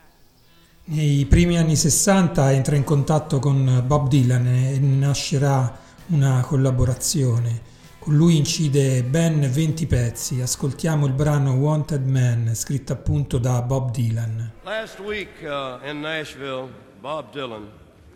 Nei 0.87 1.25
primi 1.25 1.57
anni 1.57 1.77
60 1.77 2.53
entra 2.53 2.77
in 2.77 2.85
contatto 2.85 3.39
con 3.39 3.83
Bob 3.87 4.07
Dylan 4.07 4.47
e 4.47 4.79
nascerà 4.79 5.79
una 6.09 6.43
collaborazione. 6.43 7.63
Con 7.99 8.15
lui 8.15 8.37
incide 8.37 9.03
ben 9.03 9.51
20 9.51 9.87
pezzi. 9.87 10.43
Ascoltiamo 10.43 11.07
il 11.07 11.15
brano 11.15 11.55
Wanted 11.55 12.07
Man, 12.07 12.55
scritto 12.55 12.93
appunto 12.93 13.39
da 13.39 13.63
Bob 13.63 13.93
Dylan. 13.93 14.53
Last 14.65 14.99
week 14.99 15.31
uh, 15.41 15.83
in 15.89 16.01
Nashville, 16.01 16.69
Bob 17.01 17.33
Dylan, 17.33 17.67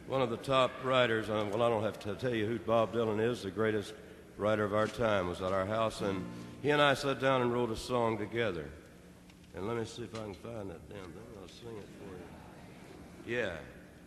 one 0.06 0.20
of 0.20 0.28
the 0.28 0.38
top 0.38 0.70
writers, 0.84 1.28
uh, 1.28 1.46
well, 1.50 1.62
I 1.62 1.70
don't 1.70 1.84
have 1.84 1.98
to 2.00 2.14
tell 2.16 2.34
you 2.34 2.46
who 2.46 2.58
Bob 2.58 2.92
Dylan 2.92 3.18
is, 3.18 3.40
the 3.40 3.50
greatest 3.50 3.94
writer 4.36 4.64
of 4.64 4.74
our 4.74 4.88
time, 4.88 5.26
was 5.26 5.40
at 5.40 5.52
our 5.52 5.64
house, 5.64 6.02
and 6.02 6.22
he 6.60 6.68
and 6.68 6.82
I 6.82 6.92
sat 6.92 7.18
down 7.18 7.40
and 7.40 7.50
wrote 7.50 7.70
a 7.70 7.76
song 7.76 8.18
together. 8.18 8.68
And 9.56 9.66
let 9.66 9.78
me 9.78 9.86
see 9.86 10.02
if 10.02 10.14
I 10.14 10.24
can 10.24 10.34
find 10.34 10.68
that 10.68 10.86
damn 10.90 11.10
thing. 11.12 11.27
Yeah, 13.28 13.50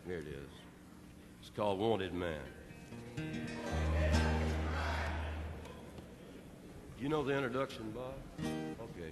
here 0.07 0.17
it 0.17 0.28
is. 0.28 0.49
It's 1.41 1.51
called 1.55 1.80
Wanted 1.80 2.11
Man. 2.11 2.39
You 6.99 7.07
know 7.07 7.24
the 7.24 7.36
introduction, 7.36 7.91
Bob? 7.91 8.15
Okay. 8.82 9.11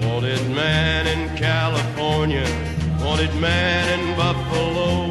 Wanted 0.00 0.50
man 0.50 1.06
in 1.06 1.36
California, 1.36 2.46
wanted 3.04 3.34
man 3.34 4.00
in 4.00 4.16
Buffalo, 4.16 5.03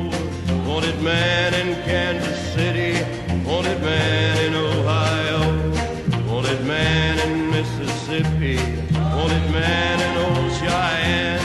wanted 0.73 1.03
man 1.03 1.53
in 1.53 1.75
Kansas 1.83 2.39
City, 2.51 2.93
wanted 3.45 3.79
man 3.81 4.37
in 4.43 4.55
Ohio, 4.55 5.41
wanted 6.27 6.65
man 6.65 7.19
in 7.29 7.51
Mississippi, 7.51 8.57
wanted 9.15 9.45
man 9.51 9.95
in 10.07 10.13
old 10.25 10.51
Cheyenne. 10.53 11.39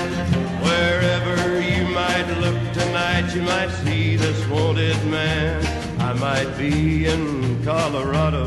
Wherever 0.62 1.60
you 1.60 1.84
might 1.88 2.26
look 2.40 2.58
tonight, 2.72 3.34
you 3.34 3.42
might 3.42 3.70
see 3.84 4.16
this 4.16 4.48
wanted 4.48 4.96
man. 5.04 5.62
I 6.00 6.14
might 6.14 6.56
be 6.56 7.04
in 7.04 7.62
Colorado 7.62 8.44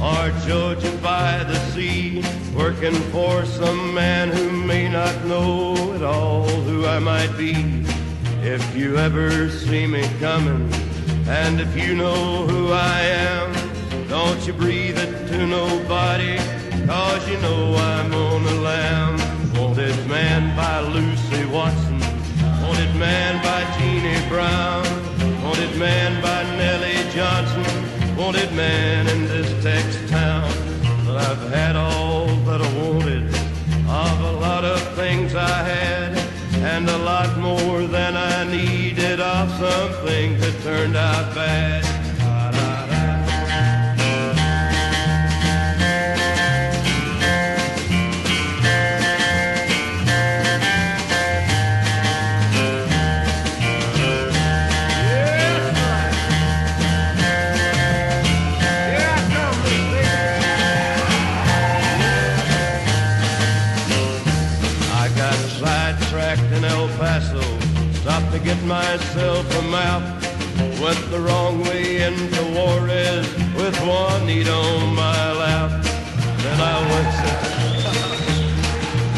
or 0.00 0.30
Georgia 0.46 0.92
by 1.02 1.42
the 1.42 1.58
sea, 1.72 2.22
working 2.54 2.94
for 3.10 3.44
some 3.44 3.92
man 3.92 4.28
who 4.30 4.52
may 4.52 4.88
not 4.88 5.24
know 5.24 5.94
at 5.94 6.02
all 6.04 6.46
who 6.46 6.86
I 6.86 7.00
might 7.00 7.36
be. 7.36 7.81
If 8.44 8.76
you 8.76 8.96
ever 8.96 9.48
see 9.48 9.86
me 9.86 10.02
coming, 10.18 10.68
and 11.28 11.60
if 11.60 11.76
you 11.76 11.94
know 11.94 12.44
who 12.48 12.72
I 12.72 13.00
am, 13.00 14.08
don't 14.08 14.44
you 14.44 14.52
breathe 14.52 14.98
it 14.98 15.28
to 15.28 15.46
nobody, 15.46 16.36
cause 16.86 17.28
you 17.28 17.38
know 17.38 17.76
I'm 17.76 18.12
on 18.12 18.42
the 18.42 18.54
lam. 18.56 19.16
Wanted 19.54 19.96
man 20.08 20.56
by 20.56 20.80
Lucy 20.80 21.44
Watson, 21.46 22.00
wanted 22.60 22.92
Man 22.96 23.40
by 23.44 23.62
Jeannie 23.78 24.28
Brown, 24.28 24.82
Wanted 25.44 25.78
Man 25.78 26.20
by 26.20 26.42
Nellie 26.56 27.08
Johnson, 27.12 28.16
Wanted 28.16 28.52
Man 28.54 29.06
in 29.06 29.22
this 29.28 29.50
Texas 29.62 30.10
town. 30.10 30.50
But 31.06 31.16
I've 31.16 31.48
had 31.52 31.76
all 31.76 32.26
that 32.46 32.60
I 32.60 32.82
wanted 32.82 33.32
of 33.92 34.20
a 34.20 34.32
lot 34.40 34.64
of 34.64 34.80
things 34.96 35.34
I 35.34 35.62
had, 35.62 35.91
and 36.74 36.88
a 36.88 36.96
lot 36.96 37.36
more 37.36 37.82
than 37.82 38.16
I 38.16 38.44
needed 38.44 39.20
of 39.20 39.50
something 39.58 40.38
that 40.40 40.54
turned 40.62 40.96
out 40.96 41.34
bad. 41.34 41.91
Myself 68.64 69.46
a 69.58 69.62
map. 69.62 70.02
Went 70.80 71.10
the 71.10 71.20
wrong 71.20 71.62
way 71.64 72.02
into 72.02 72.42
Juarez 72.54 73.26
with 73.56 73.76
one 73.80 74.22
Juanita 74.22 74.52
on 74.52 74.94
my 74.94 75.32
lap. 75.32 75.70
Then 76.42 76.60
I 76.60 76.78
went 76.92 77.10
to, 77.22 77.30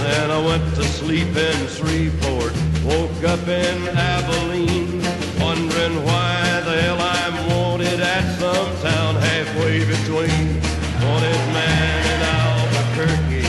then 0.03 0.31
I 0.31 0.41
went 0.45 0.75
to 0.77 0.85
sleep 0.85 1.37
in 1.37 1.69
Shreveport. 1.69 2.53
Woke 2.85 3.25
up 3.25 3.47
in 3.49 3.89
Abilene, 3.89 5.03
wondering 5.41 6.05
why 6.05 6.61
the 6.65 6.81
hell 6.83 7.01
I'm 7.01 7.37
wanted 7.51 8.01
at 8.01 8.25
some 8.39 8.71
town 8.83 9.15
halfway 9.17 9.85
between. 9.85 10.61
Wanted 11.05 11.43
man 11.53 12.01
in 12.13 12.21
Albuquerque, 12.41 13.49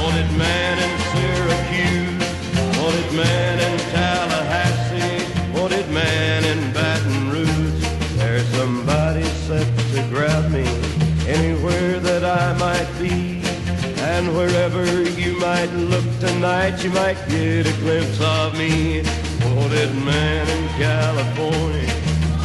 wanted 0.00 0.30
man 0.36 0.74
in 0.86 0.92
Syracuse, 1.12 2.78
wanted 2.78 3.12
man 3.16 3.49
tonight, 16.60 16.84
you 16.84 16.90
might 16.90 17.28
get 17.28 17.66
a 17.66 17.72
glimpse 17.80 18.20
of 18.20 18.56
me. 18.58 19.02
Wanted 19.56 19.94
man 20.04 20.46
in 20.48 20.68
California, 20.78 21.94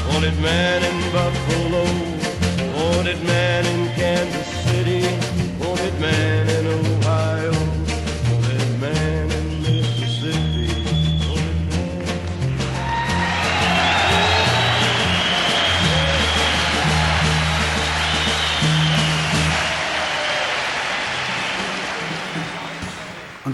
wanted 0.09 0.39
man 0.39 0.83
in 0.83 1.11
Buffalo, 1.11 1.83
wanted 2.77 3.21
man 3.23 3.65
in 3.65 3.89
Kansas 3.93 4.47
City, 4.63 5.03
wanted 5.59 5.99
man 5.99 6.34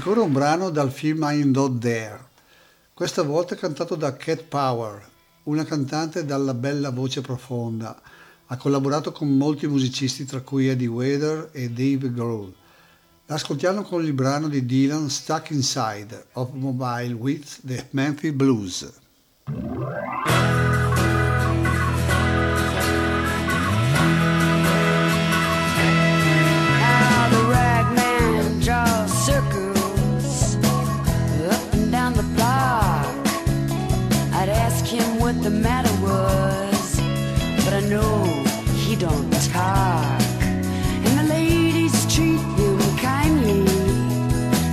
Ancora 0.03 0.23
un 0.23 0.33
brano 0.33 0.71
dal 0.71 0.91
film 0.91 1.21
I'm 1.29 1.51
Not 1.51 1.77
There, 1.77 2.19
questa 2.91 3.21
volta 3.21 3.53
cantato 3.53 3.93
da 3.93 4.15
Cat 4.15 4.45
Power, 4.45 4.99
una 5.43 5.63
cantante 5.63 6.25
dalla 6.25 6.55
bella 6.55 6.89
voce 6.89 7.21
profonda. 7.21 8.01
Ha 8.47 8.57
collaborato 8.57 9.11
con 9.11 9.37
molti 9.37 9.67
musicisti 9.67 10.25
tra 10.25 10.41
cui 10.41 10.69
Eddie 10.69 10.89
Vedder 10.89 11.49
e 11.51 11.69
Dave 11.69 12.11
Grohl. 12.11 12.51
L'ascoltiamo 13.27 13.83
con 13.83 14.03
il 14.03 14.13
brano 14.13 14.47
di 14.47 14.65
Dylan 14.65 15.07
Stuck 15.07 15.51
Inside 15.51 16.29
of 16.31 16.49
Mobile 16.53 17.13
with 17.13 17.59
the 17.63 17.85
Memphis 17.91 18.31
Blues. 18.31 18.91
Don't. 39.61 40.21
And 41.05 41.13
the 41.19 41.27
ladies 41.37 41.95
treat 42.13 42.43
him 42.59 42.79
kindly 42.97 43.65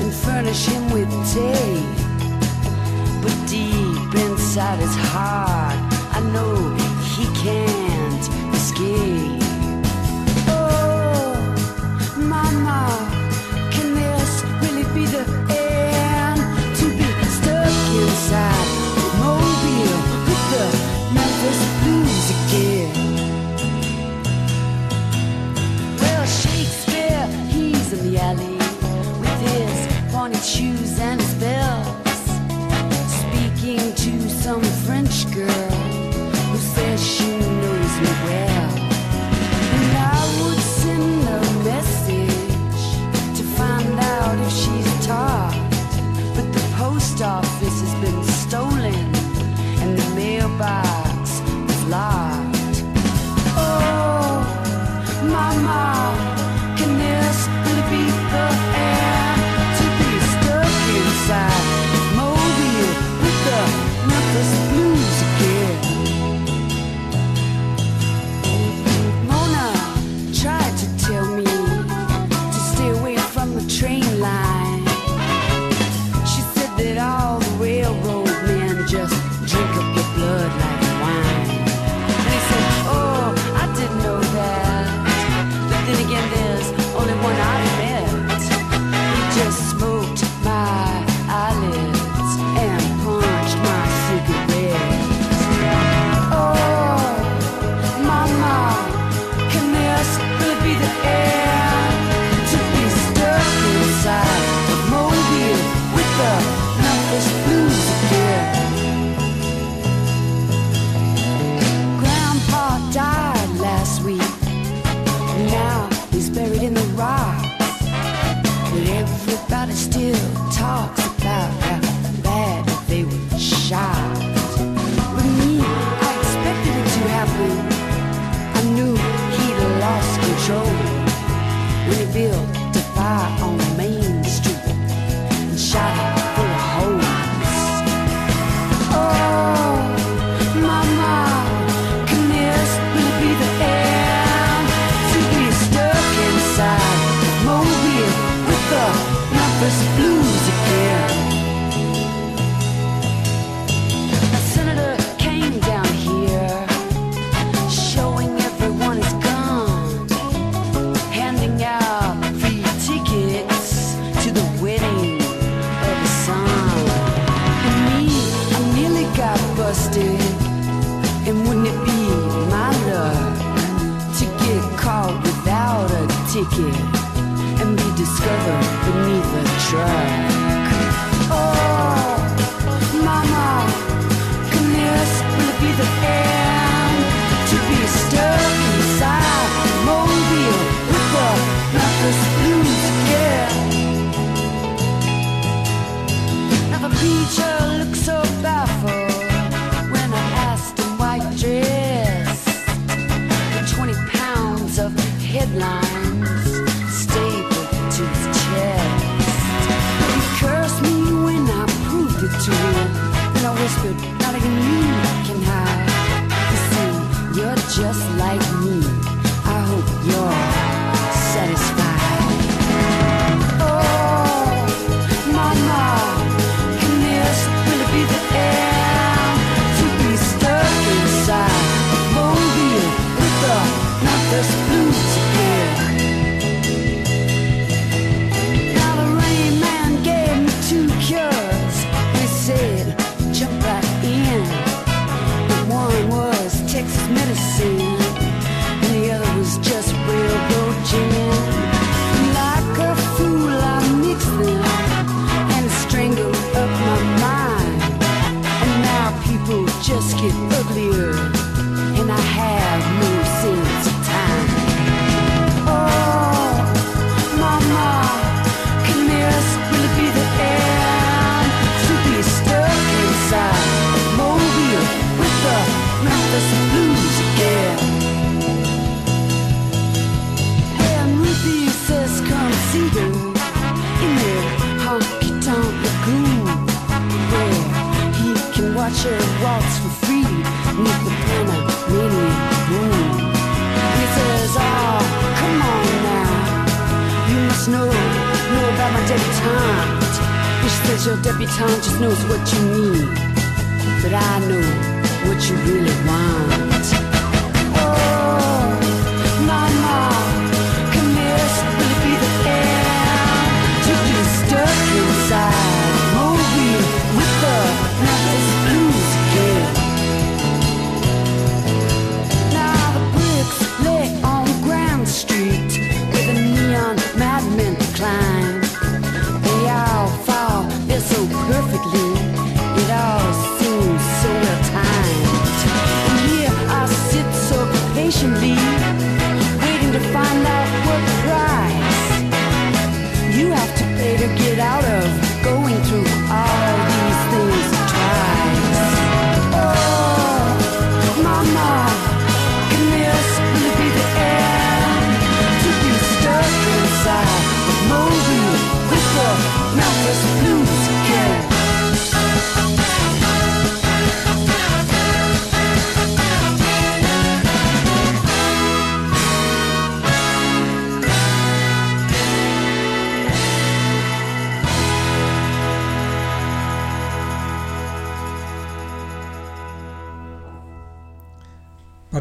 and 0.01 0.11
furnish 0.24 0.64
him 0.66 0.84
with 0.95 1.11
tea. 1.32 1.82
But 3.22 3.36
deep 3.49 4.12
inside 4.26 4.78
his 4.86 4.97
heart, 5.12 5.78
I 6.16 6.20
know 6.34 6.55
he 7.14 7.24
can't 7.45 8.24
escape. 8.59 9.43
Oh, 10.57 11.34
Mama, 12.16 12.80
shoes 30.49 30.99
and 30.99 31.21
spells. 31.21 32.21
Speaking 33.21 33.95
to 34.05 34.31
some 34.31 34.63
French 34.87 35.31
girl 35.35 35.71
who 36.49 36.57
says 36.57 37.07
she 37.07 37.29
knows 37.39 37.93
me 38.03 38.13
well. 38.25 38.71
And 39.77 39.93
I 40.17 40.21
would 40.41 40.63
send 40.81 41.29
a 41.29 41.41
message 41.69 42.85
to 43.37 43.43
find 43.59 44.01
out 44.01 44.39
if 44.47 44.53
she's 44.61 45.07
taught. 45.07 45.57
But 46.35 46.51
the 46.57 46.65
post 46.77 47.21
office 47.21 47.81
has 47.85 47.95
been 48.03 48.25
stolen 48.25 49.05
and 49.83 49.99
the 49.99 50.09
mailbox 50.15 51.41
is 51.73 51.85
locked. 51.89 52.83
Oh, 53.55 54.41
mama. 55.25 55.98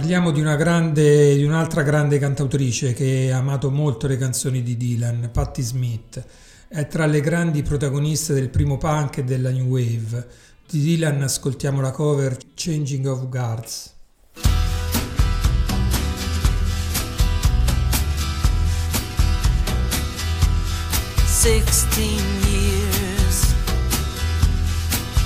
parliamo 0.08 0.32
di, 0.32 0.42
grande, 0.42 1.36
di, 1.36 1.44
un'altra 1.44 1.84
grande 1.84 2.18
cantautrice 2.18 2.94
che 2.94 3.30
ha 3.30 3.40
amato 3.40 3.70
molto 3.70 4.08
le 4.08 4.18
canzoni 4.18 4.64
di 4.64 4.78
Dylan, 4.78 5.32
Patti 5.34 5.62
Smith. 5.62 6.26
È 6.70 6.88
tra 6.88 7.06
le 7.06 7.20
grandi 7.20 7.62
protagoniste 7.62 8.34
del 8.34 8.48
primo 8.48 8.78
punk 8.78 9.18
e 9.18 9.24
della 9.26 9.50
new 9.50 9.66
wave. 9.66 10.26
Di 10.66 10.80
Dylan 10.80 11.24
ascoltiamo 11.24 11.82
la 11.82 11.92
cover 11.92 12.38
Changing 12.56 13.06
of 13.06 13.28
Guards. 13.28 13.96
Sixteen 21.26 22.24
years, 22.46 23.54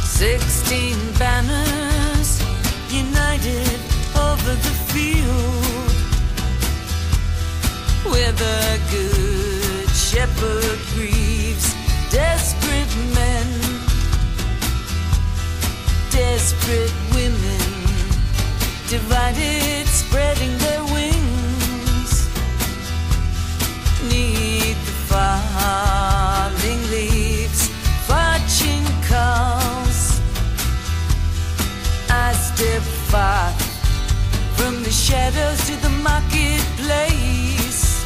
sixteen 0.02 0.98
banners 1.20 2.40
united 2.90 3.81
over 4.44 4.56
the 4.56 4.76
field 4.92 5.92
where 8.12 8.32
the 8.32 8.80
good 8.90 9.90
shepherd 9.90 10.80
grieves 10.94 11.76
desperate 12.10 12.94
men, 13.14 13.48
desperate 16.10 16.94
women, 17.14 17.62
divided, 18.90 19.86
spreading 19.88 20.58
their 20.58 20.84
wings, 20.86 22.28
need 24.10 24.76
the 24.88 24.96
falling 25.10 26.82
leaves, 26.90 27.70
watching 28.10 28.86
calls. 29.08 30.20
I 32.10 32.34
step 32.34 32.82
far. 33.12 33.61
From 34.62 34.78
the 34.84 34.92
shadows 34.92 35.58
to 35.66 35.76
the 35.82 35.90
marketplace, 35.90 38.06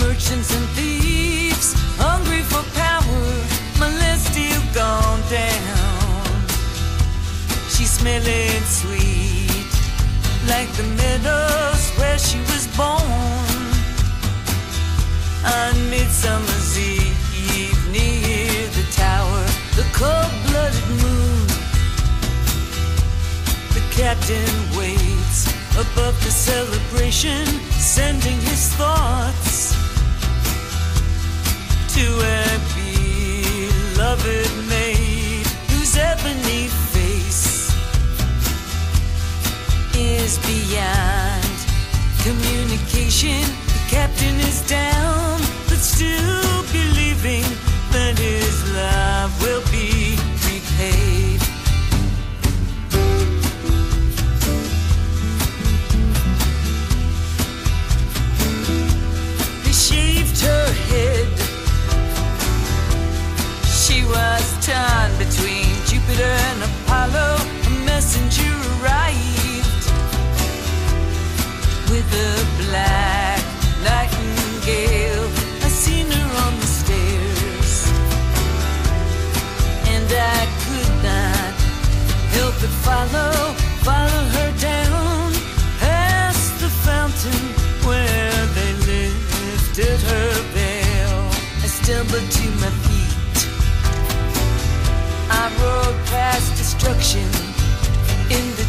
merchants 0.00 0.50
and 0.56 0.66
thieves, 0.70 1.74
hungry 1.98 2.40
for 2.40 2.64
power, 2.72 3.44
molest 3.78 4.32
still 4.32 4.62
gone 4.72 5.20
down. 5.28 6.24
She's 7.68 7.90
smelling 7.90 8.64
sweet, 8.64 9.68
like 10.48 10.72
the 10.80 10.88
meadows 11.02 11.90
where 11.98 12.18
she 12.18 12.38
was 12.48 12.66
born 12.78 13.04
on 15.44 15.90
Midsummer's 15.90 16.78
Eve 16.78 17.88
near 17.92 18.70
the 18.72 18.86
tower, 18.96 19.44
the 19.76 19.84
cold-blooded 19.92 20.88
moon 21.02 21.35
captain 23.96 24.76
waits 24.76 25.46
above 25.72 26.14
the 26.22 26.30
celebration, 26.30 27.46
sending 27.72 28.38
his 28.40 28.68
thoughts 28.74 29.72
to 31.94 32.04
a 32.04 32.44
beloved 33.96 34.50
maid 34.68 35.46
whose 35.70 35.96
ebony 35.96 36.68
face 36.92 37.72
is 39.96 40.38
beyond 40.44 41.56
communication. 42.22 43.65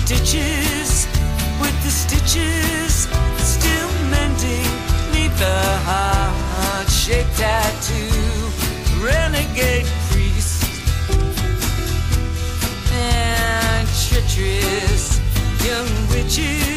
stitches 0.08 1.06
with 1.60 1.84
the 1.84 1.90
stitches 1.90 3.10
still 3.44 3.92
mending 4.10 4.64
need 5.12 5.32
the 5.32 5.60
heart 5.84 6.90
shaped 6.90 7.36
tattoo 7.36 8.08
renegade 9.04 9.86
priest 10.10 10.64
and 12.94 13.86
treacherous 14.08 15.20
young 15.66 15.90
witches. 16.10 16.77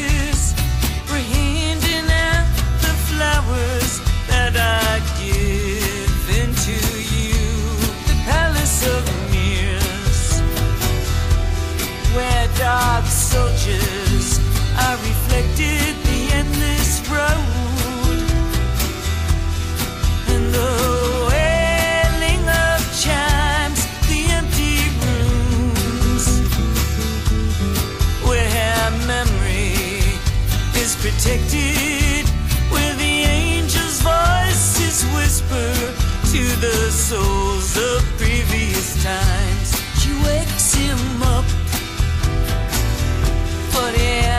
protected 31.20 32.26
where 32.70 32.94
the 32.96 33.24
angel's 33.24 34.00
voices 34.00 35.04
whisper 35.14 35.72
to 36.32 36.42
the 36.60 36.90
souls 36.90 37.76
of 37.76 38.02
previous 38.16 39.02
times. 39.04 39.76
She 40.00 40.12
wakes 40.24 40.72
him 40.72 41.22
up, 41.22 41.44
but 43.74 43.98
yeah. 43.98 44.29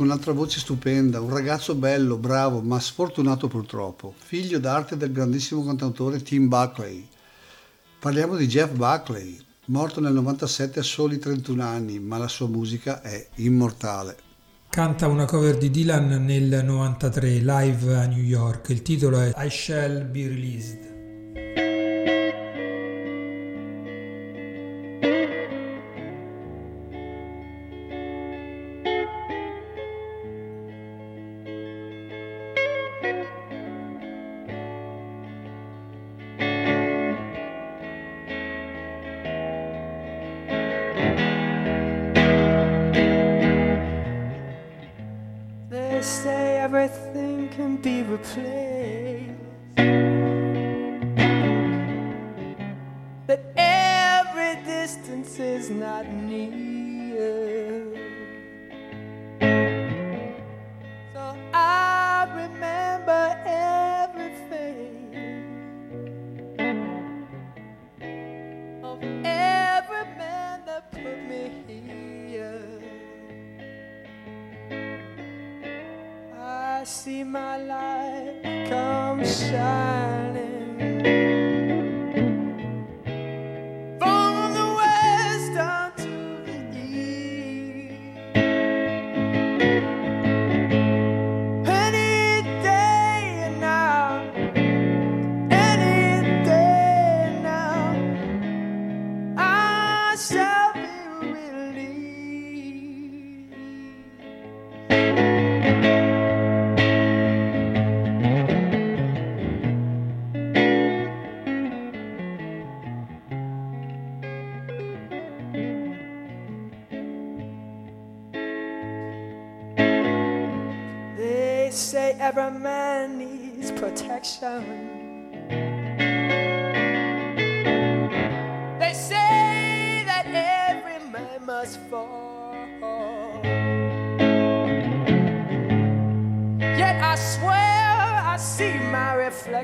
con 0.00 0.08
un'altra 0.08 0.32
voce 0.32 0.60
stupenda, 0.60 1.20
un 1.20 1.28
ragazzo 1.28 1.74
bello, 1.74 2.16
bravo, 2.16 2.62
ma 2.62 2.80
sfortunato 2.80 3.48
purtroppo, 3.48 4.14
figlio 4.16 4.58
d'arte 4.58 4.96
del 4.96 5.12
grandissimo 5.12 5.62
cantautore 5.62 6.22
Tim 6.22 6.48
Buckley. 6.48 7.06
Parliamo 7.98 8.36
di 8.36 8.46
Jeff 8.46 8.70
Buckley, 8.70 9.38
morto 9.66 10.00
nel 10.00 10.14
97 10.14 10.80
a 10.80 10.82
soli 10.82 11.18
31 11.18 11.62
anni, 11.62 11.98
ma 11.98 12.16
la 12.16 12.28
sua 12.28 12.48
musica 12.48 13.02
è 13.02 13.28
immortale. 13.34 14.16
Canta 14.70 15.06
una 15.06 15.26
cover 15.26 15.58
di 15.58 15.68
Dylan 15.68 16.24
nel 16.24 16.64
93, 16.64 17.40
live 17.40 17.94
a 17.94 18.06
New 18.06 18.24
York, 18.24 18.70
il 18.70 18.80
titolo 18.80 19.20
è 19.20 19.34
I 19.36 19.50
Shall 19.50 20.10
Be 20.10 20.28
Released. 20.28 20.89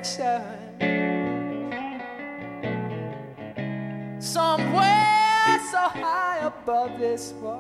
direction. 0.07 0.43
Somewhere 4.21 5.61
so 5.71 5.79
high 5.79 6.39
above 6.43 6.99
this 6.99 7.33
world. 7.41 7.56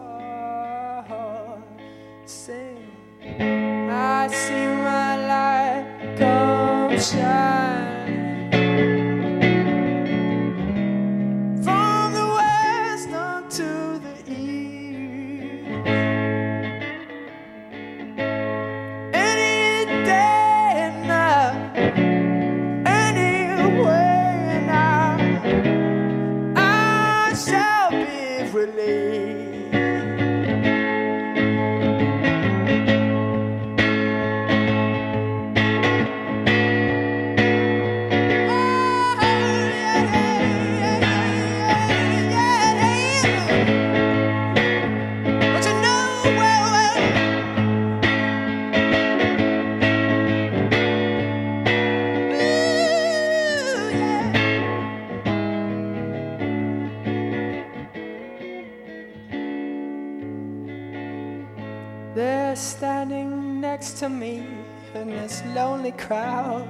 standing 62.77 63.59
next 63.59 63.97
to 63.97 64.07
me 64.07 64.47
in 64.95 65.09
this 65.09 65.43
lonely 65.55 65.93
crowd. 65.93 66.69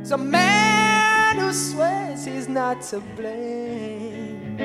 It's 0.00 0.10
a 0.10 0.18
man 0.18 1.38
who 1.38 1.50
swears 1.50 2.26
he's 2.26 2.50
not 2.50 2.82
to 2.90 3.00
blame. 3.16 4.58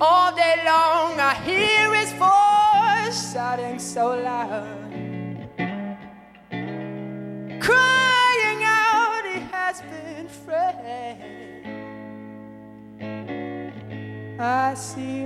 All 0.00 0.34
day 0.34 0.54
long 0.64 1.20
I 1.20 1.34
hear 1.44 1.94
his 1.94 2.12
voice 2.12 3.34
shouting 3.34 3.78
so 3.78 4.14
loud. 4.14 4.75
see 14.76 15.25